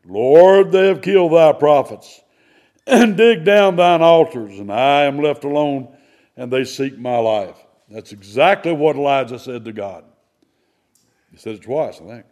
Lord, 0.07 0.71
they 0.71 0.87
have 0.87 1.03
killed 1.03 1.33
thy 1.33 1.53
prophets 1.53 2.23
and 2.87 3.17
dig 3.17 3.45
down 3.45 3.77
thine 3.77 4.03
altars, 4.03 4.59
and 4.61 4.71
I 4.71 5.05
am 5.05 5.19
left 5.19 5.45
alone, 5.45 5.97
and 6.37 6.53
they 6.53 6.65
seek 6.65 6.99
my 6.99 7.17
life. 7.19 7.57
That's 7.89 8.13
exactly 8.13 8.73
what 8.73 8.97
Elijah 8.97 9.39
said 9.39 9.65
to 9.65 9.73
God. 9.73 10.05
He 11.33 11.39
said 11.39 11.55
it 11.55 11.63
twice, 11.63 12.01
I 12.01 12.07
think. 12.07 12.27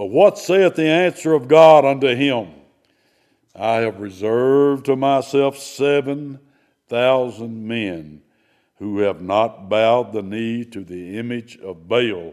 But 0.00 0.06
what 0.06 0.38
saith 0.38 0.76
the 0.76 0.88
answer 0.88 1.34
of 1.34 1.46
God 1.46 1.84
unto 1.84 2.14
him? 2.14 2.48
I 3.54 3.80
have 3.80 4.00
reserved 4.00 4.86
to 4.86 4.96
myself 4.96 5.58
seven 5.58 6.38
thousand 6.88 7.68
men 7.68 8.22
who 8.78 9.00
have 9.00 9.20
not 9.20 9.68
bowed 9.68 10.14
the 10.14 10.22
knee 10.22 10.64
to 10.64 10.84
the 10.84 11.18
image 11.18 11.58
of 11.58 11.86
Baal. 11.86 12.32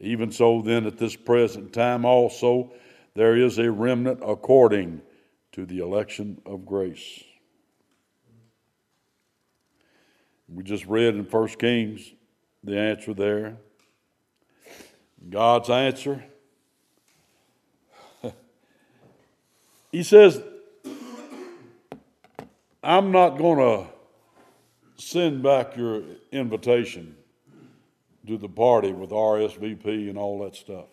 Even 0.00 0.32
so, 0.32 0.62
then, 0.62 0.86
at 0.86 0.96
this 0.96 1.14
present 1.14 1.74
time 1.74 2.06
also, 2.06 2.72
there 3.12 3.36
is 3.36 3.58
a 3.58 3.70
remnant 3.70 4.20
according 4.26 5.02
to 5.52 5.66
the 5.66 5.80
election 5.80 6.40
of 6.46 6.64
grace. 6.64 7.22
We 10.48 10.62
just 10.62 10.86
read 10.86 11.16
in 11.16 11.24
1 11.24 11.48
Kings 11.48 12.14
the 12.62 12.78
answer 12.78 13.12
there. 13.12 13.58
God's 15.28 15.68
answer. 15.68 16.24
He 19.94 20.02
says, 20.02 20.42
I'm 22.82 23.12
not 23.12 23.38
going 23.38 23.58
to 23.58 23.86
send 25.00 25.40
back 25.40 25.76
your 25.76 26.02
invitation 26.32 27.14
to 28.26 28.36
the 28.36 28.48
party 28.48 28.90
with 28.90 29.10
RSVP 29.10 30.08
and 30.08 30.18
all 30.18 30.42
that 30.42 30.56
stuff. 30.56 30.86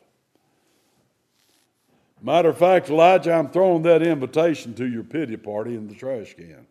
Matter 2.21 2.49
of 2.49 2.59
fact, 2.59 2.91
Elijah, 2.91 3.33
I'm 3.33 3.49
throwing 3.49 3.81
that 3.81 4.03
invitation 4.03 4.75
to 4.75 4.87
your 4.87 5.03
pity 5.03 5.35
party 5.35 5.73
in 5.73 5.87
the 5.87 5.95
trash 5.95 6.35
can. 6.35 6.67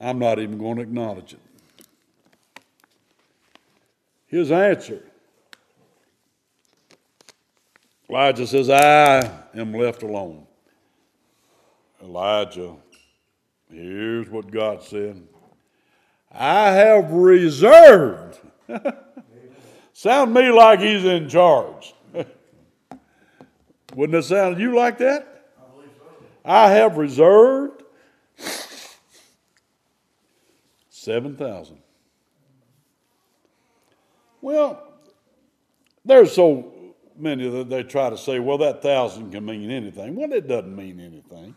I'm 0.00 0.18
not 0.18 0.40
even 0.40 0.58
going 0.58 0.78
to 0.78 0.82
acknowledge 0.82 1.34
it. 1.34 1.40
His 4.26 4.50
answer 4.50 5.04
Elijah 8.10 8.46
says, 8.46 8.70
I 8.70 9.44
am 9.54 9.72
left 9.72 10.02
alone. 10.02 10.45
Elijah, 12.06 12.76
here's 13.68 14.30
what 14.30 14.50
God 14.50 14.82
said 14.82 15.22
I 16.30 16.70
have 16.70 17.10
reserved. 17.10 18.38
sound 19.92 20.32
me 20.32 20.50
like 20.50 20.80
he's 20.80 21.04
in 21.04 21.28
charge. 21.28 21.94
Wouldn't 23.94 24.16
it 24.16 24.22
sound 24.22 24.56
to 24.56 24.62
you 24.62 24.76
like 24.76 24.98
that? 24.98 25.48
I 26.44 26.70
have 26.70 26.96
reserved 26.96 27.82
7,000. 30.90 31.78
Well, 34.40 34.80
there's 36.04 36.32
so 36.32 36.72
many 37.18 37.48
that 37.48 37.68
they 37.68 37.82
try 37.82 38.10
to 38.10 38.18
say, 38.18 38.38
well, 38.38 38.58
that 38.58 38.80
thousand 38.80 39.32
can 39.32 39.44
mean 39.44 39.70
anything. 39.70 40.14
Well, 40.14 40.32
it 40.32 40.46
doesn't 40.46 40.74
mean 40.74 41.00
anything. 41.00 41.54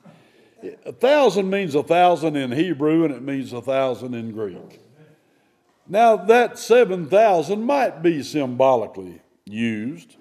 A 0.86 0.92
thousand 0.92 1.50
means 1.50 1.76
a 1.76 1.84
thousand 1.84 2.36
in 2.36 2.52
Hebrew 2.52 3.06
and 3.06 3.14
it 3.14 3.22
means 3.22 3.54
a 3.54 3.62
thousand 3.62 4.14
in 4.14 4.32
Greek. 4.32 4.82
Now, 5.88 6.16
that 6.16 6.60
7,000 6.60 7.64
might 7.64 8.04
be 8.04 8.22
symbolically 8.22 9.22
used, 9.46 10.18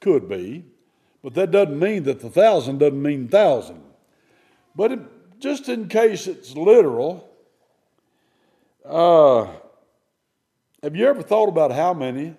could 0.00 0.28
be, 0.28 0.64
but 1.22 1.34
that 1.34 1.52
doesn't 1.52 1.78
mean 1.78 2.02
that 2.04 2.20
the 2.20 2.30
thousand 2.30 2.78
doesn't 2.78 3.00
mean 3.00 3.28
thousand. 3.28 3.82
But 4.74 4.92
it, 4.92 5.00
just 5.38 5.68
in 5.68 5.88
case 5.88 6.26
it's 6.26 6.54
literal, 6.56 7.30
uh, 8.84 9.46
have 10.82 10.96
you 10.96 11.06
ever 11.06 11.22
thought 11.22 11.48
about 11.48 11.72
how 11.72 11.94
many, 11.94 12.34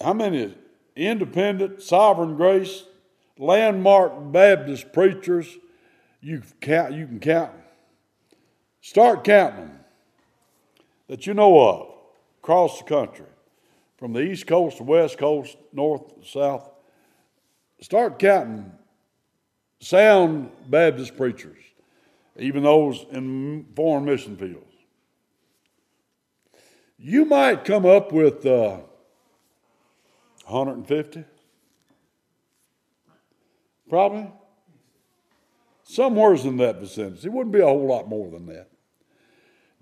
how 0.00 0.12
many 0.12 0.54
independent, 0.94 1.82
sovereign 1.82 2.36
grace, 2.36 2.84
landmark 3.38 4.32
Baptist 4.32 4.92
preachers 4.92 5.58
you 6.20 6.42
count? 6.60 6.92
You 6.92 7.06
can 7.06 7.20
count. 7.20 7.52
Start 8.80 9.24
counting 9.24 9.68
them 9.68 9.80
that 11.08 11.26
you 11.26 11.34
know 11.34 11.60
of 11.60 11.92
across 12.40 12.78
the 12.78 12.84
country, 12.84 13.26
from 13.96 14.12
the 14.12 14.20
East 14.20 14.46
Coast 14.46 14.78
to 14.78 14.82
West 14.82 15.18
Coast, 15.18 15.56
North, 15.72 16.02
South. 16.24 16.70
Start 17.80 18.18
counting 18.18 18.72
sound 19.80 20.50
Baptist 20.68 21.16
preachers, 21.16 21.62
even 22.38 22.62
those 22.62 23.04
in 23.10 23.66
foreign 23.74 24.04
mission 24.04 24.36
fields. 24.36 24.72
You 26.98 27.24
might 27.24 27.64
come 27.64 27.84
up 27.84 28.10
with 28.10 28.46
uh, 28.46 28.78
150, 30.46 31.24
probably. 33.88 34.30
Somewhere's 35.84 36.44
in 36.44 36.56
that 36.56 36.80
vicinity. 36.80 37.26
It 37.26 37.32
wouldn't 37.32 37.52
be 37.52 37.60
a 37.60 37.66
whole 37.66 37.86
lot 37.86 38.08
more 38.08 38.28
than 38.30 38.46
that. 38.46 38.68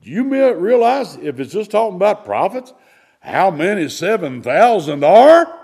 Do 0.02 0.10
you 0.10 0.28
realize 0.54 1.16
if 1.16 1.40
it's 1.40 1.52
just 1.52 1.70
talking 1.70 1.96
about 1.96 2.26
prophets, 2.26 2.74
how 3.20 3.50
many 3.50 3.88
7,000 3.88 5.02
are? 5.02 5.60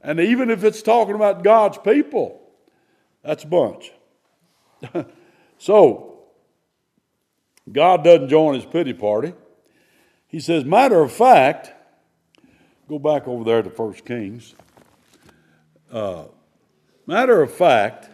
And 0.00 0.18
even 0.18 0.50
if 0.50 0.64
it's 0.64 0.80
talking 0.80 1.14
about 1.14 1.44
God's 1.44 1.76
people, 1.78 2.40
that's 3.22 3.44
a 3.44 3.48
bunch. 3.48 3.92
so, 5.58 6.20
God 7.70 8.04
doesn't 8.04 8.28
join 8.28 8.54
his 8.54 8.64
pity 8.64 8.94
party. 8.94 9.34
He 10.28 10.40
says, 10.40 10.64
matter 10.64 11.02
of 11.02 11.12
fact, 11.12 11.72
go 12.88 12.98
back 12.98 13.28
over 13.28 13.44
there 13.44 13.62
to 13.62 13.68
First 13.68 14.04
Kings. 14.04 14.54
Uh, 15.90 16.24
matter 17.06 17.42
of 17.42 17.52
fact, 17.52 18.10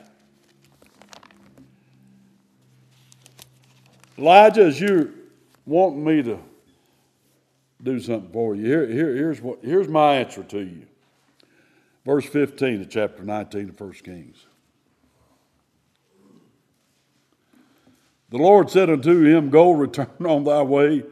Elijah, 4.19 4.65
as 4.65 4.81
you 4.81 5.13
wanting 5.65 6.05
me 6.05 6.23
to 6.23 6.39
do 7.83 7.99
something 7.99 8.31
for 8.31 8.55
you, 8.55 8.65
here, 8.65 8.87
here, 8.87 9.17
here's, 9.17 9.41
what, 9.41 9.59
here's 9.63 9.89
my 9.89 10.17
answer 10.17 10.43
to 10.43 10.61
you. 10.61 10.87
Verse 12.05 12.27
15 12.27 12.83
of 12.83 12.91
chapter 12.91 13.23
19 13.23 13.71
of 13.71 13.81
1 13.81 13.93
Kings. 14.05 14.47
The 18.31 18.39
Lord 18.39 18.71
said 18.71 18.89
unto 18.91 19.25
him, 19.25 19.51
Go, 19.51 19.73
return 19.73 20.09
on 20.25 20.45
thy 20.45 20.63
way 20.63 21.05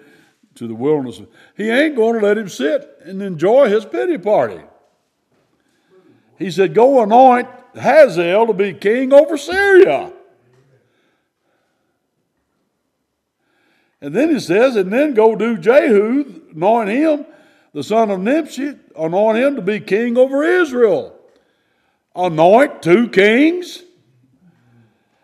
to 0.54 0.66
the 0.66 0.74
wilderness. 0.74 1.20
He 1.56 1.68
ain't 1.70 1.96
going 1.96 2.18
to 2.18 2.26
let 2.26 2.38
him 2.38 2.48
sit 2.48 2.98
and 3.04 3.22
enjoy 3.22 3.68
his 3.68 3.84
pity 3.84 4.18
party. 4.18 4.60
He 6.40 6.50
said, 6.50 6.74
Go 6.74 7.02
anoint 7.02 7.48
Hazael 7.74 8.48
to 8.48 8.54
be 8.54 8.72
king 8.72 9.12
over 9.12 9.36
Syria. 9.36 10.10
And 14.00 14.14
then 14.14 14.30
he 14.30 14.40
says, 14.40 14.76
and 14.76 14.90
then 14.90 15.12
go 15.12 15.36
do 15.36 15.58
Jehu, 15.58 16.42
anoint 16.54 16.88
him 16.88 17.26
the 17.74 17.84
son 17.84 18.10
of 18.10 18.20
Nimshi, 18.20 18.74
anoint 18.96 19.36
him 19.36 19.56
to 19.56 19.62
be 19.62 19.78
king 19.78 20.16
over 20.16 20.42
Israel. 20.42 21.14
Anoint 22.16 22.82
two 22.82 23.08
kings. 23.08 23.82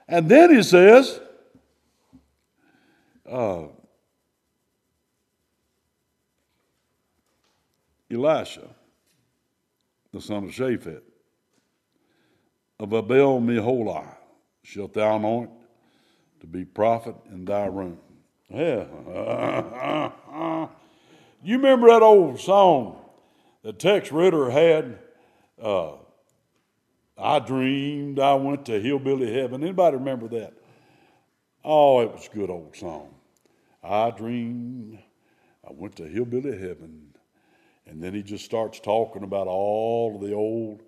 And 0.06 0.28
then 0.28 0.54
he 0.54 0.62
says, 0.62 1.18
uh, 3.28 3.64
Elisha, 8.10 8.68
the 10.12 10.20
son 10.20 10.44
of 10.44 10.50
Shaphat, 10.50 11.00
of 12.78 12.92
Abel 12.92 13.40
Meholah, 13.40 14.06
shalt 14.62 14.94
thou 14.94 15.16
anoint 15.16 15.50
to 16.40 16.46
be 16.46 16.64
prophet 16.64 17.14
in 17.30 17.44
thy 17.44 17.66
room. 17.66 17.98
Yeah. 18.50 18.84
You 21.42 21.58
remember 21.58 21.86
that 21.86 22.02
old 22.02 22.40
song 22.40 22.98
that 23.62 23.78
Tex 23.78 24.10
Ritter 24.10 24.50
had? 24.50 24.98
Uh, 25.62 25.92
I 27.16 27.38
dreamed 27.38 28.18
I 28.18 28.34
went 28.34 28.66
to 28.66 28.80
hillbilly 28.80 29.32
heaven. 29.32 29.62
Anybody 29.62 29.96
remember 29.96 30.26
that? 30.28 30.54
Oh, 31.64 32.00
it 32.00 32.10
was 32.10 32.26
a 32.26 32.34
good 32.34 32.50
old 32.50 32.76
song. 32.76 33.14
I 33.80 34.10
dreamed 34.10 34.98
I 35.64 35.72
went 35.72 35.94
to 35.96 36.04
hillbilly 36.08 36.58
heaven. 36.58 37.14
And 37.86 38.02
then 38.02 38.12
he 38.12 38.24
just 38.24 38.44
starts 38.44 38.80
talking 38.80 39.22
about 39.22 39.46
all 39.46 40.16
of 40.16 40.28
the 40.28 40.34
old 40.34 40.82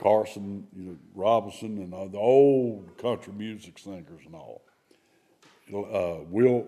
Carson 0.00 0.66
you 0.74 0.84
know, 0.84 0.96
Robinson 1.14 1.76
and 1.78 1.92
uh, 1.92 2.06
the 2.06 2.18
old 2.18 2.96
country 2.96 3.34
music 3.34 3.78
singers 3.78 4.22
and 4.24 4.34
all. 4.34 4.62
Uh, 5.68 6.24
Will, 6.28 6.66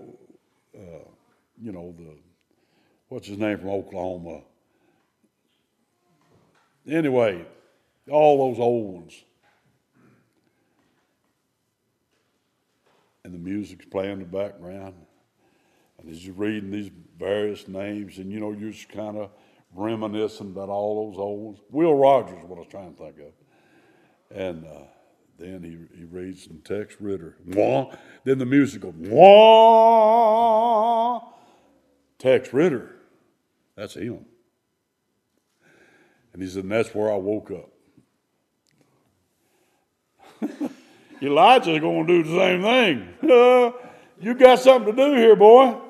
uh, 0.76 1.08
you 1.60 1.72
know, 1.72 1.94
the 1.96 2.14
what's 3.08 3.26
his 3.26 3.38
name 3.38 3.58
from 3.58 3.70
Oklahoma? 3.70 4.42
Anyway, 6.86 7.46
all 8.10 8.50
those 8.50 8.60
old 8.60 8.94
ones. 8.94 9.24
And 13.24 13.32
the 13.32 13.38
music's 13.38 13.86
playing 13.86 14.12
in 14.12 14.18
the 14.18 14.24
background. 14.26 14.94
And 15.98 16.14
you're 16.14 16.34
reading 16.34 16.70
these 16.70 16.90
various 17.18 17.66
names, 17.66 18.18
and 18.18 18.30
you 18.30 18.40
know, 18.40 18.52
you're 18.52 18.72
just 18.72 18.88
kind 18.90 19.16
of 19.16 19.30
reminiscing 19.74 20.50
about 20.50 20.68
all 20.68 21.10
those 21.10 21.18
old 21.18 21.40
ones. 21.40 21.58
Will 21.70 21.94
Rogers 21.94 22.42
what 22.44 22.56
I 22.56 22.60
was 22.60 22.68
trying 22.70 22.94
to 22.94 22.98
think 22.98 23.18
of. 23.18 23.32
And 24.36 24.66
uh, 24.66 24.84
then 25.38 25.62
he, 25.62 25.78
he 25.98 26.04
reads 26.04 26.44
some 26.44 26.60
Tex 26.64 26.96
Ritter. 27.00 27.36
Wah. 27.46 27.94
Then 28.24 28.38
the 28.38 28.46
music 28.46 28.82
goes, 28.82 28.94
wah. 28.96 29.20
Tex 32.18 32.52
Ritter. 32.52 32.96
That's 33.76 33.94
him. 33.94 34.24
And 36.32 36.42
he 36.42 36.48
said, 36.48 36.64
and 36.64 36.72
that's 36.72 36.94
where 36.94 37.12
I 37.12 37.16
woke 37.16 37.50
up. 37.50 37.68
Elijah's 41.22 41.80
going 41.80 42.06
to 42.06 42.22
do 42.22 42.30
the 42.30 42.38
same 42.38 42.62
thing. 42.62 43.08
Uh, 43.30 43.72
you 44.20 44.34
got 44.34 44.58
something 44.58 44.94
to 44.94 45.10
do 45.10 45.14
here, 45.16 45.36
boy. 45.36 45.78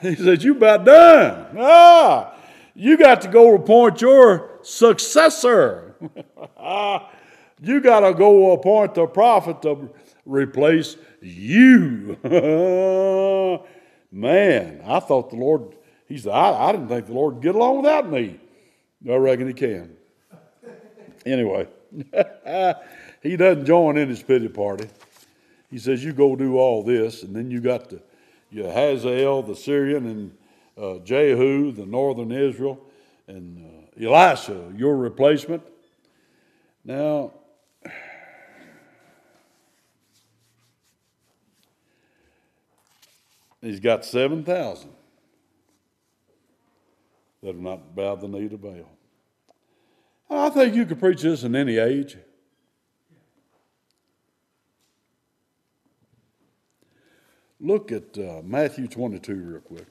He 0.00 0.14
said, 0.14 0.44
You 0.44 0.52
about 0.52 0.84
done. 0.84 1.56
Ah, 1.58 2.37
you 2.78 2.96
got 2.96 3.20
to 3.22 3.28
go 3.28 3.56
appoint 3.56 4.00
your 4.00 4.60
successor. 4.62 5.96
you 6.00 7.80
got 7.80 8.00
to 8.00 8.14
go 8.14 8.52
appoint 8.52 8.94
the 8.94 9.06
prophet 9.06 9.60
to 9.62 9.90
replace 10.24 10.96
you. 11.20 12.16
Man, 14.12 14.80
I 14.86 15.00
thought 15.00 15.30
the 15.30 15.36
Lord 15.36 15.74
he 16.08 16.16
said, 16.16 16.32
I, 16.32 16.68
I 16.68 16.72
didn't 16.72 16.88
think 16.88 17.06
the 17.06 17.12
Lord 17.12 17.34
would 17.34 17.42
get 17.42 17.54
along 17.54 17.78
without 17.78 18.10
me. 18.10 18.40
I 19.08 19.14
reckon 19.14 19.46
he 19.46 19.54
can. 19.54 19.94
Anyway, 21.26 21.66
he 23.22 23.36
doesn't 23.36 23.66
join 23.66 23.98
in 23.98 24.08
his 24.08 24.22
pity 24.22 24.48
party. 24.48 24.88
He 25.68 25.78
says, 25.78 26.02
You 26.02 26.14
go 26.14 26.36
do 26.36 26.56
all 26.56 26.82
this, 26.82 27.22
and 27.22 27.36
then 27.36 27.50
you 27.50 27.60
got 27.60 27.90
the 27.90 28.00
you 28.50 28.62
Hazael, 28.64 29.42
the 29.42 29.54
Syrian, 29.54 30.06
and 30.06 30.36
uh, 30.78 30.98
Jehu, 30.98 31.72
the 31.72 31.86
northern 31.86 32.30
Israel, 32.30 32.80
and 33.26 33.58
uh, 33.58 34.04
Elisha, 34.04 34.72
your 34.76 34.96
replacement. 34.96 35.62
Now, 36.84 37.32
he's 43.60 43.80
got 43.80 44.04
7,000 44.04 44.90
that 47.42 47.46
have 47.48 47.56
not 47.56 47.94
bowed 47.94 48.20
the 48.20 48.28
knee 48.28 48.48
to 48.48 48.56
Baal. 48.56 48.88
I 50.30 50.50
think 50.50 50.74
you 50.74 50.84
could 50.84 51.00
preach 51.00 51.22
this 51.22 51.42
in 51.42 51.56
any 51.56 51.78
age. 51.78 52.16
Look 57.60 57.90
at 57.90 58.16
uh, 58.16 58.42
Matthew 58.44 58.86
22 58.86 59.34
real 59.34 59.60
quick. 59.60 59.86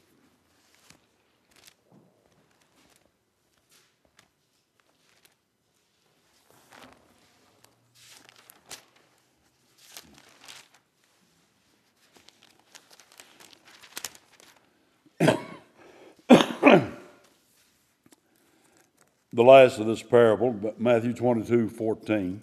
The 19.38 19.44
last 19.44 19.78
of 19.78 19.86
this 19.86 20.02
parable, 20.02 20.74
Matthew 20.80 21.14
22 21.14 21.70
14. 21.70 22.42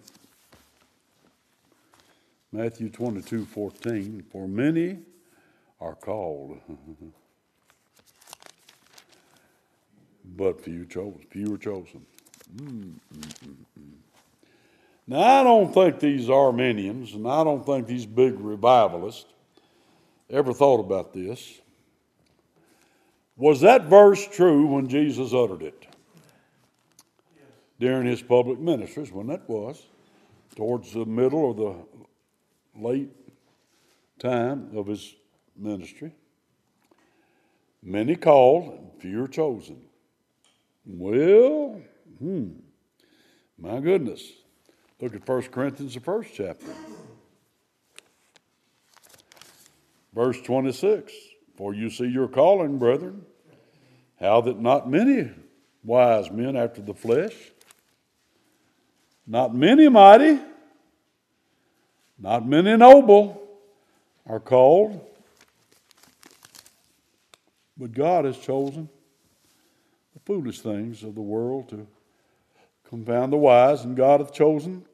Matthew 2.53 2.89
22 2.89 3.47
14. 3.47 4.25
For 4.31 4.47
many 4.47 4.99
are 5.81 5.97
called, 5.97 6.61
but 10.37 10.61
few 10.61 10.87
chosen. 10.87 11.27
Few 11.31 11.53
are 11.55 11.59
chosen. 11.59 12.07
Mm-mm-mm. 12.55 13.01
Now, 15.09 15.41
I 15.41 15.43
don't 15.43 15.75
think 15.75 15.99
these 15.99 16.31
Arminians 16.31 17.15
and 17.15 17.27
I 17.27 17.43
don't 17.43 17.67
think 17.67 17.89
these 17.89 18.07
big 18.07 18.39
revivalists 18.39 19.27
ever 20.31 20.53
thought 20.53 20.79
about 20.79 21.13
this. 21.13 21.61
Was 23.37 23.63
that 23.63 23.87
verse 23.87 24.29
true 24.29 24.67
when 24.67 24.87
Jesus 24.87 25.35
uttered 25.35 25.63
it? 25.63 25.89
During 27.79 28.07
his 28.07 28.23
public 28.23 28.59
ministries, 28.59 29.13
when 29.13 29.27
that 29.29 29.49
was, 29.49 29.87
towards 30.57 30.93
the 30.93 31.05
middle 31.05 31.41
or 31.41 31.55
the 31.55 31.77
late 32.81 33.11
time 34.19 34.71
of 34.77 34.87
his 34.87 35.15
ministry. 35.57 36.13
Many 37.83 38.17
called, 38.17 38.93
few 38.99 39.29
chosen. 39.29 39.83
Well, 40.87 41.81
hmm, 42.19 42.51
my 43.59 43.81
goodness. 43.81 44.33
Look 45.01 45.15
at 45.15 45.29
1 45.29 45.43
Corinthians, 45.45 45.95
the 45.95 46.01
first 46.01 46.31
chapter. 46.35 46.67
Verse 50.15 50.41
26 50.41 51.13
For 51.57 51.75
you 51.75 51.91
see 51.91 52.07
your 52.07 52.29
calling, 52.29 52.79
brethren, 52.79 53.27
how 54.21 54.41
that 54.43 54.61
not 54.61 54.89
many 54.89 55.31
wise 55.83 56.31
men 56.31 56.57
after 56.57 56.81
the 56.81 56.95
flesh, 56.95 57.35
not 59.27 59.55
many 59.55 59.89
mighty, 59.89 60.39
not 62.19 62.47
many 62.47 62.77
noble 62.77 63.41
are 64.27 64.41
called, 64.41 65.01
but 67.77 67.93
God 67.93 68.25
has 68.25 68.39
chosen 68.39 68.89
the 70.15 70.21
foolish 70.25 70.61
things 70.61 71.03
of 71.03 71.15
the 71.15 71.23
world 71.23 71.69
to 71.71 71.87
confound 72.89 73.33
the 73.33 73.37
wise, 73.37 73.85
and 73.85 73.97
God 73.97 74.21
hath 74.21 74.33
chosen 74.33 74.85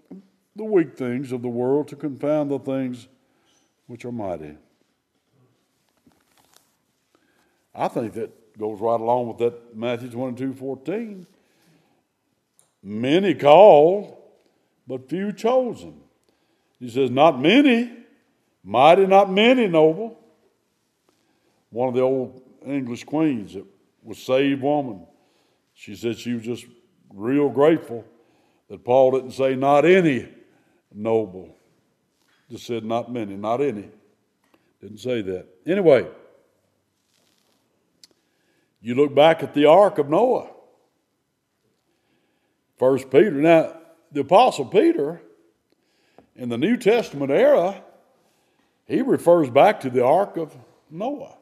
the 0.56 0.64
weak 0.64 0.96
things 0.96 1.32
of 1.32 1.42
the 1.42 1.48
world 1.48 1.88
to 1.88 1.96
confound 1.96 2.50
the 2.50 2.58
things 2.58 3.08
which 3.86 4.04
are 4.04 4.12
mighty. 4.12 4.56
I 7.74 7.88
think 7.88 8.14
that 8.14 8.58
goes 8.58 8.80
right 8.80 9.00
along 9.00 9.28
with 9.28 9.38
that 9.38 9.76
Matthew 9.76 10.10
22 10.10 10.54
14. 10.54 11.26
Many 12.82 13.34
called, 13.34 14.16
but 14.90 15.08
few 15.08 15.32
chosen. 15.32 16.00
He 16.80 16.90
says, 16.90 17.12
Not 17.12 17.40
many, 17.40 17.92
mighty, 18.64 19.06
not 19.06 19.30
many 19.30 19.68
noble. 19.68 20.18
One 21.70 21.88
of 21.88 21.94
the 21.94 22.00
old 22.00 22.42
English 22.66 23.04
queens 23.04 23.54
that 23.54 23.64
was 24.02 24.18
saved 24.18 24.60
woman, 24.60 25.06
she 25.74 25.94
said 25.94 26.18
she 26.18 26.34
was 26.34 26.42
just 26.42 26.66
real 27.14 27.48
grateful 27.48 28.04
that 28.68 28.84
Paul 28.84 29.12
didn't 29.12 29.30
say, 29.30 29.54
Not 29.54 29.84
any 29.84 30.28
noble. 30.92 31.54
Just 32.50 32.66
said, 32.66 32.84
Not 32.84 33.12
many, 33.12 33.36
not 33.36 33.60
any. 33.60 33.88
Didn't 34.80 34.98
say 34.98 35.22
that. 35.22 35.46
Anyway, 35.64 36.08
you 38.82 38.96
look 38.96 39.14
back 39.14 39.44
at 39.44 39.54
the 39.54 39.66
ark 39.66 39.98
of 39.98 40.10
Noah. 40.10 40.50
First 42.76 43.08
Peter. 43.08 43.30
Now, 43.30 43.79
the 44.12 44.20
Apostle 44.20 44.66
Peter, 44.66 45.20
in 46.36 46.48
the 46.48 46.58
New 46.58 46.76
Testament 46.76 47.30
era, 47.30 47.82
he 48.86 49.02
refers 49.02 49.50
back 49.50 49.80
to 49.80 49.90
the 49.90 50.04
ark 50.04 50.36
of 50.36 50.56
Noah. 50.90 51.36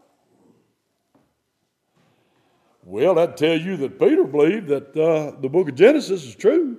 Well, 2.83 3.15
that 3.17 3.37
tells 3.37 3.63
you 3.63 3.77
that 3.79 3.99
Peter 3.99 4.25
believed 4.25 4.69
that 4.69 4.97
uh, 4.97 5.39
the 5.41 5.49
book 5.49 5.69
of 5.69 5.75
Genesis 5.75 6.25
is 6.25 6.35
true. 6.35 6.79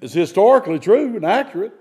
It's 0.00 0.12
historically 0.12 0.80
true 0.80 1.14
and 1.14 1.24
accurate. 1.24 1.72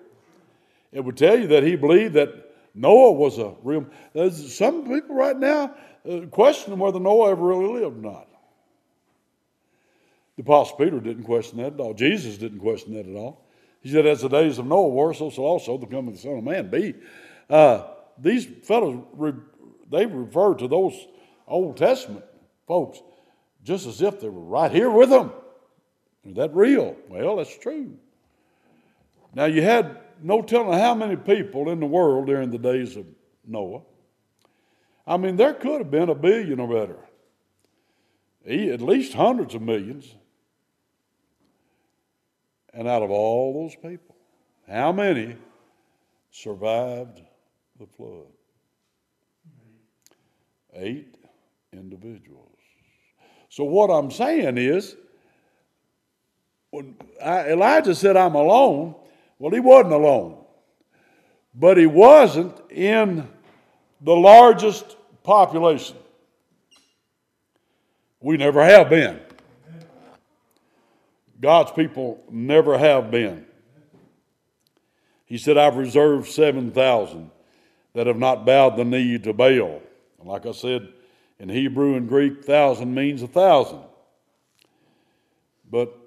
It 0.91 1.03
would 1.03 1.17
tell 1.17 1.39
you 1.39 1.47
that 1.47 1.63
he 1.63 1.75
believed 1.75 2.13
that 2.13 2.53
Noah 2.75 3.13
was 3.13 3.39
a 3.39 3.55
real. 3.63 3.87
There's 4.13 4.55
some 4.55 4.83
people 4.87 5.15
right 5.15 5.37
now 5.37 5.75
uh, 6.09 6.21
question 6.27 6.77
whether 6.77 6.99
Noah 6.99 7.31
ever 7.31 7.45
really 7.45 7.81
lived 7.81 7.97
or 7.97 8.11
not. 8.11 8.27
The 10.38 10.43
Apostle 10.43 10.77
Peter 10.77 10.99
didn't 10.99 11.23
question 11.23 11.57
that 11.57 11.73
at 11.73 11.79
all. 11.79 11.93
Jesus 11.93 12.38
didn't 12.38 12.59
question 12.59 12.93
that 12.93 13.07
at 13.07 13.15
all. 13.15 13.45
He 13.82 13.91
said, 13.91 14.05
As 14.05 14.21
the 14.21 14.29
days 14.29 14.57
of 14.57 14.65
Noah 14.65 14.89
were, 14.89 15.13
so 15.13 15.29
shall 15.29 15.43
also 15.43 15.77
the 15.77 15.88
coming 15.88 16.09
of 16.09 16.13
the 16.15 16.21
Son 16.21 16.38
of 16.38 16.43
Man 16.43 16.69
be. 16.69 16.95
Uh, 17.49 17.84
these 18.17 18.45
fellows, 18.63 19.03
they 19.89 20.05
refer 20.05 20.55
to 20.55 20.67
those 20.67 20.93
Old 21.47 21.77
Testament 21.77 22.23
folks 22.67 23.01
just 23.63 23.86
as 23.86 24.01
if 24.01 24.19
they 24.19 24.29
were 24.29 24.41
right 24.41 24.71
here 24.71 24.89
with 24.89 25.09
them. 25.09 25.32
Is 26.25 26.36
that 26.36 26.53
real? 26.55 26.95
Well, 27.09 27.38
that's 27.38 27.57
true. 27.57 27.97
Now, 29.34 29.45
you 29.45 29.61
had 29.61 29.97
no 30.21 30.41
telling 30.41 30.77
how 30.77 30.93
many 30.93 31.15
people 31.15 31.69
in 31.69 31.79
the 31.79 31.86
world 31.86 32.27
during 32.27 32.51
the 32.51 32.57
days 32.57 32.95
of 32.95 33.05
Noah. 33.45 33.82
I 35.05 35.17
mean, 35.17 35.36
there 35.36 35.53
could 35.53 35.79
have 35.79 35.91
been 35.91 36.09
a 36.09 36.15
billion 36.15 36.59
or 36.59 36.67
better, 36.67 36.99
at 38.47 38.82
least 38.82 39.13
hundreds 39.13 39.55
of 39.55 39.61
millions. 39.61 40.15
And 42.74 42.88
out 42.88 43.03
of 43.03 43.11
all 43.11 43.63
those 43.63 43.76
people, 43.76 44.15
how 44.67 44.91
many 44.91 45.36
survived 46.32 47.22
the 47.80 47.86
flood? 47.86 48.28
Eight 50.74 51.15
individuals. 51.74 52.47
So, 53.49 53.65
what 53.65 53.89
I'm 53.89 54.09
saying 54.09 54.57
is, 54.57 54.95
when 56.69 56.95
I, 57.22 57.49
Elijah 57.49 57.93
said, 57.93 58.15
I'm 58.15 58.36
alone, 58.36 58.95
well, 59.38 59.51
he 59.51 59.59
wasn't 59.59 59.93
alone. 59.93 60.38
But 61.53 61.76
he 61.78 61.86
wasn't 61.86 62.57
in 62.72 63.28
the 63.99 64.15
largest 64.15 64.95
population. 65.24 65.97
We 68.22 68.38
never 68.38 68.63
have 68.63 68.89
been. 68.89 69.19
God's 71.41 71.71
people 71.71 72.23
never 72.29 72.77
have 72.77 73.09
been. 73.09 73.45
He 75.25 75.37
said, 75.37 75.57
I've 75.57 75.75
reserved 75.75 76.29
7,000 76.29 77.31
that 77.93 78.07
have 78.07 78.17
not 78.17 78.45
bowed 78.45 78.77
the 78.77 78.85
knee 78.85 79.17
to 79.19 79.33
Baal. 79.33 79.81
And 80.19 80.27
like 80.27 80.45
I 80.45 80.51
said, 80.51 80.89
in 81.39 81.49
Hebrew 81.49 81.95
and 81.95 82.07
Greek, 82.07 82.45
thousand 82.45 82.93
means 82.93 83.23
a 83.23 83.27
thousand. 83.27 83.81
But 85.69 85.97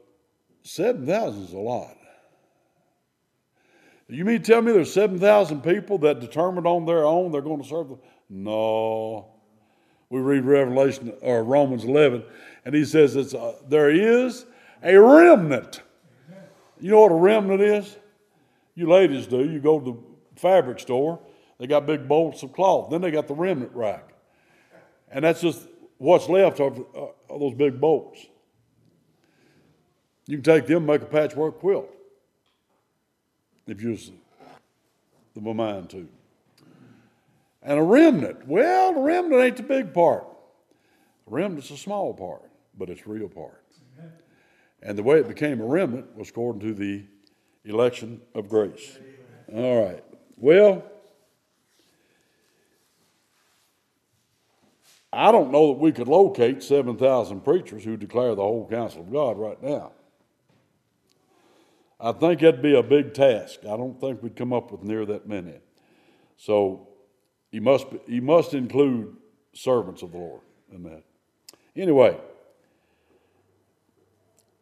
7,000 0.62 1.42
is 1.42 1.52
a 1.52 1.58
lot. 1.58 1.96
You 4.08 4.24
mean 4.24 4.42
to 4.42 4.44
tell 4.44 4.62
me 4.62 4.72
there's 4.72 4.92
7,000 4.92 5.62
people 5.62 5.98
that 5.98 6.20
determined 6.20 6.66
on 6.66 6.84
their 6.84 7.04
own 7.04 7.32
they're 7.32 7.40
going 7.40 7.62
to 7.62 7.68
serve 7.68 7.88
the. 7.88 7.98
No. 8.28 9.32
We 10.10 10.20
read 10.20 10.44
Revelation 10.44 11.12
or 11.22 11.42
Romans 11.42 11.84
11, 11.84 12.22
And 12.64 12.74
he 12.74 12.84
says, 12.84 13.16
it's 13.16 13.34
a, 13.34 13.54
There 13.68 13.90
is 13.90 14.46
a 14.84 15.00
remnant. 15.00 15.82
You 16.80 16.90
know 16.90 17.00
what 17.00 17.12
a 17.12 17.16
remnant 17.16 17.62
is? 17.62 17.96
You 18.74 18.88
ladies 18.88 19.26
do. 19.26 19.48
You 19.48 19.58
go 19.58 19.80
to 19.80 19.92
the 19.92 20.40
fabric 20.40 20.78
store, 20.78 21.18
they 21.58 21.66
got 21.66 21.86
big 21.86 22.06
bolts 22.06 22.42
of 22.42 22.52
cloth. 22.52 22.90
Then 22.90 23.00
they 23.00 23.10
got 23.10 23.26
the 23.28 23.34
remnant 23.34 23.72
rack. 23.74 24.12
And 25.10 25.24
that's 25.24 25.40
just 25.40 25.66
what's 25.98 26.28
left 26.28 26.60
of, 26.60 26.78
uh, 26.96 27.06
those 27.28 27.54
big 27.54 27.80
bolts. 27.80 28.26
You 30.26 30.36
can 30.38 30.44
take 30.44 30.66
them 30.66 30.86
make 30.86 31.02
a 31.02 31.06
patchwork 31.06 31.60
quilt 31.60 31.90
if 33.66 33.80
you're 33.80 33.96
the 35.34 35.40
mind 35.40 35.90
to. 35.90 36.08
And 37.62 37.78
a 37.78 37.82
remnant, 37.82 38.46
well, 38.46 38.92
the 38.92 39.00
remnant 39.00 39.40
ain't 39.40 39.56
the 39.56 39.62
big 39.62 39.94
part. 39.94 40.26
The 41.26 41.32
remnant's 41.32 41.70
a 41.70 41.76
small 41.76 42.12
part, 42.12 42.50
but 42.76 42.90
it's 42.90 43.06
real 43.06 43.28
part. 43.28 43.63
And 44.84 44.98
the 44.98 45.02
way 45.02 45.18
it 45.18 45.26
became 45.26 45.60
a 45.60 45.64
remnant 45.64 46.14
was 46.14 46.28
according 46.28 46.60
to 46.60 46.74
the 46.74 47.06
election 47.64 48.20
of 48.34 48.48
grace. 48.48 48.98
All 49.52 49.82
right. 49.82 50.04
Well, 50.36 50.84
I 55.10 55.32
don't 55.32 55.50
know 55.50 55.68
that 55.68 55.78
we 55.78 55.90
could 55.90 56.08
locate 56.08 56.62
7,000 56.62 57.40
preachers 57.40 57.82
who 57.84 57.96
declare 57.96 58.34
the 58.34 58.42
whole 58.42 58.68
counsel 58.68 59.00
of 59.00 59.12
God 59.12 59.38
right 59.38 59.60
now. 59.62 59.92
I 61.98 62.12
think 62.12 62.40
that'd 62.40 62.60
be 62.60 62.74
a 62.74 62.82
big 62.82 63.14
task. 63.14 63.60
I 63.62 63.76
don't 63.76 63.98
think 63.98 64.22
we'd 64.22 64.36
come 64.36 64.52
up 64.52 64.70
with 64.70 64.82
near 64.82 65.06
that 65.06 65.26
many. 65.26 65.54
So 66.36 66.88
he 67.50 67.60
must, 67.60 67.86
he 68.06 68.20
must 68.20 68.52
include 68.52 69.16
servants 69.54 70.02
of 70.02 70.12
the 70.12 70.18
Lord 70.18 70.40
in 70.70 70.82
that. 70.82 71.04
Anyway, 71.76 72.18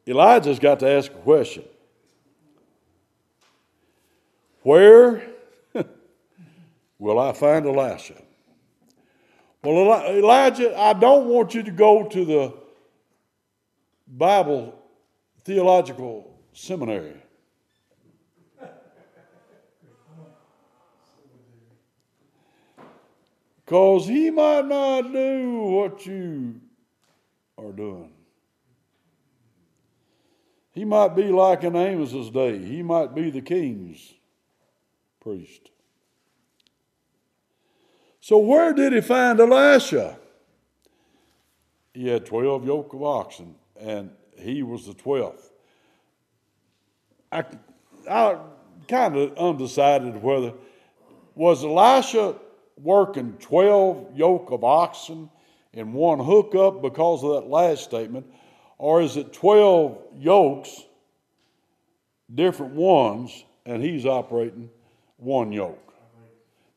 Elijah's 0.07 0.59
got 0.59 0.81
to 0.81 0.89
ask 0.89 1.13
a 1.13 1.17
question 1.17 1.65
Where 4.63 5.23
will 6.99 7.19
I 7.19 7.33
find 7.33 7.67
Elisha? 7.67 8.15
Well, 9.63 10.09
Elijah, 10.09 10.77
I 10.77 10.93
don't 10.93 11.27
want 11.27 11.55
you 11.55 11.63
to 11.63 11.71
go 11.71 12.09
to 12.09 12.25
the 12.25 12.55
Bible 14.09 14.75
theological 15.45 16.37
seminary. 16.53 17.17
Because 23.65 24.07
he 24.07 24.31
might 24.31 24.67
not 24.67 25.13
do 25.13 25.61
what 25.63 26.05
you 26.05 26.61
are 27.57 27.73
doing. 27.73 28.13
He 30.73 30.85
might 30.85 31.15
be 31.15 31.25
like 31.25 31.65
in 31.65 31.77
Amos's 31.77 32.31
day. 32.31 32.59
He 32.59 32.83
might 32.83 33.15
be 33.15 33.31
the 33.31 33.43
king's 33.43 34.15
priest. 35.21 35.71
So 38.21 38.39
where 38.39 38.73
did 38.73 38.93
he 38.93 39.01
find 39.01 39.39
Elisha? 39.39 40.19
He 41.93 42.09
had 42.09 42.25
12 42.25 42.67
yoke 42.67 42.95
of 42.95 43.03
oxen, 43.03 43.55
and 43.79 44.11
he 44.37 44.63
was 44.63 44.87
the 44.87 44.95
12th. 44.95 45.51
I, 47.31 47.45
I 48.09 48.39
kind 48.89 49.17
of 49.17 49.37
undecided 49.37 50.23
whether 50.23 50.55
was 51.35 51.65
Elisha 51.65 52.37
working 52.81 53.35
12 53.41 54.17
yoke 54.17 54.51
of 54.51 54.65
oxen 54.65 55.31
in 55.73 55.93
one 55.93 56.19
hookup 56.19 56.83
because 56.83 57.25
of 57.25 57.33
that 57.33 57.49
last 57.49 57.85
statement? 57.85 58.27
Or 58.83 59.01
is 59.01 59.17
it 59.17 59.33
12 59.33 59.97
yokes, 60.19 60.83
different 62.35 62.75
ones, 62.75 63.45
and 63.65 63.81
he's 63.81 64.05
operating 64.05 64.71
one 65.19 65.53
yoke? 65.53 65.95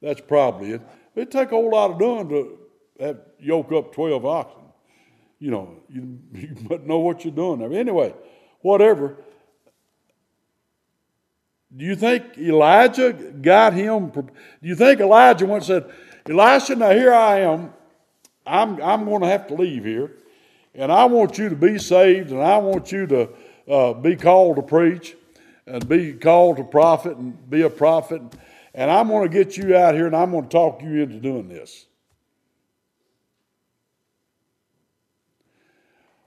That's 0.03 0.21
probably 0.21 0.73
it. 0.73 0.81
It'd 1.15 1.31
take 1.31 1.47
a 1.47 1.55
whole 1.55 1.71
lot 1.71 1.89
of 1.89 1.97
doing 1.97 2.29
to 2.29 2.59
have 2.99 3.17
yoke 3.39 3.71
up 3.71 3.91
12 3.91 4.23
oxen. 4.23 4.61
You 5.39 5.49
know, 5.49 5.77
you, 5.89 6.19
you 6.35 6.79
know 6.85 6.99
what 6.99 7.25
you're 7.25 7.33
doing 7.33 7.57
there. 7.57 7.73
Anyway, 7.73 8.13
whatever. 8.61 9.17
Do 11.75 11.85
you 11.85 11.95
think 11.95 12.37
Elijah 12.37 13.13
got 13.13 13.73
him? 13.73 14.09
Do 14.09 14.29
you 14.61 14.75
think 14.75 14.99
Elijah 14.99 15.47
once 15.47 15.65
said, 15.65 15.91
Elisha, 16.29 16.75
now 16.75 16.91
here 16.91 17.15
I 17.15 17.39
am. 17.39 17.73
I'm, 18.45 18.79
I'm 18.79 19.05
going 19.05 19.21
to 19.21 19.27
have 19.27 19.47
to 19.47 19.55
leave 19.55 19.83
here. 19.83 20.17
And 20.76 20.91
I 20.91 21.05
want 21.05 21.38
you 21.38 21.49
to 21.49 21.55
be 21.55 21.80
saved, 21.80 22.32
and 22.32 22.41
I 22.41 22.57
want 22.57 22.91
you 22.91 23.07
to 23.07 23.30
uh, 23.67 23.93
be 23.93 24.15
called 24.15 24.57
to 24.57 24.61
preach, 24.61 25.15
and 25.65 25.88
be 25.88 26.13
called 26.13 26.57
to 26.57 26.63
prophet, 26.63 27.17
and 27.17 27.49
be 27.49 27.61
a 27.61 27.69
prophet. 27.69 28.21
And 28.73 28.91
I'm 28.91 29.07
going 29.07 29.30
to 29.30 29.34
get 29.34 29.55
you 29.55 29.76
out 29.76 29.95
here, 29.95 30.05
and 30.05 30.15
I'm 30.15 30.32
going 30.32 30.43
to 30.43 30.49
talk 30.49 30.82
you 30.82 31.01
into 31.01 31.15
doing 31.15 31.47
this. 31.47 31.86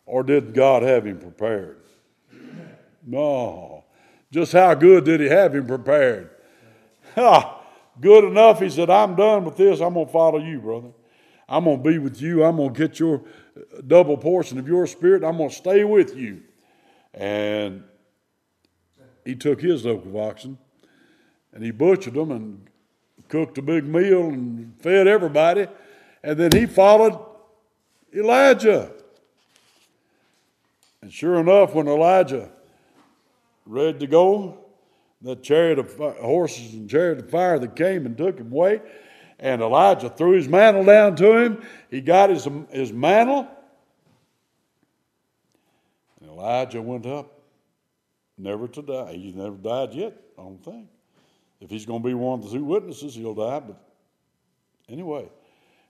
Or 0.06 0.22
did 0.22 0.54
God 0.54 0.82
have 0.82 1.06
him 1.06 1.18
prepared? 1.18 1.82
No. 3.06 3.84
Just 4.30 4.52
how 4.52 4.74
good 4.74 5.04
did 5.04 5.20
he 5.20 5.28
have 5.28 5.54
him 5.54 5.66
prepared? 5.66 6.30
Ha! 7.14 7.60
Good 8.00 8.24
enough. 8.24 8.60
He 8.60 8.70
said, 8.70 8.88
I'm 8.88 9.14
done 9.16 9.44
with 9.44 9.56
this. 9.56 9.80
I'm 9.80 9.94
going 9.94 10.06
to 10.06 10.12
follow 10.12 10.38
you, 10.38 10.60
brother. 10.60 10.88
I'm 11.48 11.64
going 11.64 11.82
to 11.82 11.90
be 11.90 11.98
with 11.98 12.20
you. 12.20 12.44
I'm 12.44 12.56
going 12.56 12.72
to 12.72 12.78
get 12.78 12.98
your 12.98 13.22
double 13.86 14.16
portion 14.16 14.58
of 14.58 14.68
your 14.68 14.86
spirit. 14.86 15.24
I'm 15.24 15.36
going 15.36 15.50
to 15.50 15.54
stay 15.54 15.84
with 15.84 16.16
you. 16.16 16.42
And 17.14 17.84
he 19.24 19.34
took 19.34 19.60
his 19.60 19.84
yoke 19.84 20.04
of 20.06 20.16
oxen 20.16 20.58
and 21.52 21.64
he 21.64 21.70
butchered 21.70 22.14
them 22.14 22.30
and 22.30 22.66
cooked 23.28 23.58
a 23.58 23.62
big 23.62 23.84
meal 23.84 24.28
and 24.28 24.74
fed 24.80 25.06
everybody. 25.06 25.66
And 26.22 26.38
then 26.38 26.52
he 26.52 26.66
followed 26.66 27.18
Elijah. 28.14 28.92
And 31.02 31.12
sure 31.12 31.40
enough, 31.40 31.74
when 31.74 31.88
Elijah 31.88 32.50
ready 33.68 33.98
to 33.98 34.06
go. 34.06 34.58
The 35.20 35.36
chariot 35.36 35.78
of 35.80 35.94
horses 36.20 36.74
and 36.74 36.88
chariot 36.88 37.18
of 37.18 37.30
fire 37.30 37.58
that 37.58 37.74
came 37.74 38.06
and 38.06 38.16
took 38.16 38.38
him 38.38 38.52
away. 38.52 38.80
And 39.38 39.62
Elijah 39.62 40.10
threw 40.10 40.32
his 40.32 40.48
mantle 40.48 40.84
down 40.84 41.14
to 41.16 41.36
him. 41.36 41.62
He 41.90 42.00
got 42.00 42.30
his, 42.30 42.48
his 42.70 42.92
mantle. 42.92 43.46
And 46.20 46.30
Elijah 46.30 46.82
went 46.82 47.06
up, 47.06 47.40
never 48.36 48.66
to 48.68 48.82
die. 48.82 49.14
He's 49.14 49.34
never 49.34 49.56
died 49.56 49.94
yet, 49.94 50.14
I 50.36 50.42
don't 50.42 50.62
think. 50.64 50.88
If 51.60 51.70
he's 51.70 51.86
going 51.86 52.02
to 52.02 52.08
be 52.08 52.14
one 52.14 52.40
of 52.40 52.46
the 52.46 52.58
two 52.58 52.64
witnesses, 52.64 53.14
he'll 53.14 53.34
die. 53.34 53.60
But 53.60 53.80
anyway, 54.88 55.28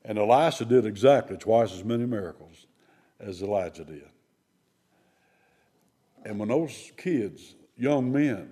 and 0.04 0.18
Elisha 0.18 0.64
did 0.64 0.86
exactly 0.86 1.36
twice 1.36 1.72
as 1.72 1.84
many 1.84 2.06
miracles 2.06 2.66
as 3.20 3.42
Elijah 3.42 3.84
did. 3.84 4.08
And 6.24 6.38
when 6.38 6.48
those 6.48 6.92
kids 6.96 7.54
young 7.76 8.12
men, 8.12 8.50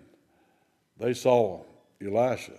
they 0.98 1.14
saw 1.14 1.64
Elisha. 2.02 2.58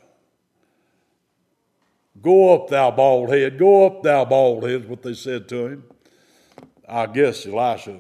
Go 2.22 2.56
up, 2.56 2.70
thou 2.70 2.92
bald 2.92 3.30
head. 3.30 3.58
Go 3.58 3.86
up, 3.86 4.04
thou 4.04 4.26
bald 4.26 4.64
head, 4.64 4.82
is 4.82 4.88
what 4.88 5.02
they 5.02 5.14
said 5.14 5.48
to 5.50 5.68
him. 5.68 5.84
I 6.88 7.06
guess 7.06 7.46
Elisha 7.46 8.00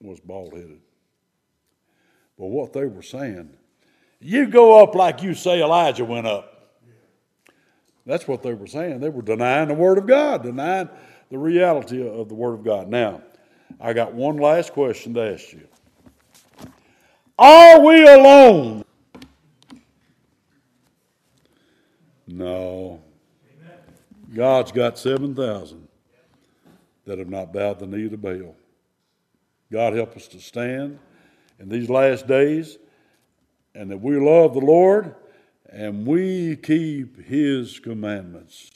was 0.00 0.20
bald 0.20 0.54
headed. 0.54 0.80
But 2.38 2.46
what 2.46 2.72
they 2.72 2.86
were 2.86 3.02
saying, 3.02 3.50
you 4.20 4.46
go 4.46 4.82
up 4.82 4.94
like 4.94 5.22
you 5.22 5.34
say 5.34 5.62
Elijah 5.62 6.04
went 6.04 6.26
up. 6.26 6.50
That's 8.06 8.28
what 8.28 8.42
they 8.42 8.54
were 8.54 8.66
saying. 8.66 9.00
They 9.00 9.08
were 9.08 9.22
denying 9.22 9.68
the 9.68 9.74
Word 9.74 9.98
of 9.98 10.06
God, 10.06 10.42
denying 10.42 10.88
the 11.30 11.38
reality 11.38 12.06
of 12.06 12.28
the 12.28 12.34
Word 12.34 12.54
of 12.54 12.64
God. 12.64 12.88
Now, 12.88 13.22
I 13.80 13.92
got 13.92 14.12
one 14.12 14.36
last 14.36 14.72
question 14.72 15.14
to 15.14 15.32
ask 15.32 15.52
you. 15.52 15.66
Are 17.38 17.80
we 17.80 18.06
alone? 18.06 18.84
No. 22.26 23.03
God's 24.34 24.72
got 24.72 24.98
7,000 24.98 25.86
that 27.06 27.18
have 27.18 27.30
not 27.30 27.52
bowed 27.52 27.78
the 27.78 27.86
knee 27.86 28.08
to 28.08 28.16
Baal. 28.16 28.56
God 29.70 29.94
help 29.94 30.16
us 30.16 30.26
to 30.28 30.40
stand 30.40 30.98
in 31.60 31.68
these 31.68 31.88
last 31.88 32.26
days 32.26 32.78
and 33.74 33.90
that 33.90 33.98
we 33.98 34.16
love 34.16 34.54
the 34.54 34.60
Lord 34.60 35.14
and 35.70 36.06
we 36.06 36.56
keep 36.56 37.24
His 37.24 37.78
commandments. 37.78 38.73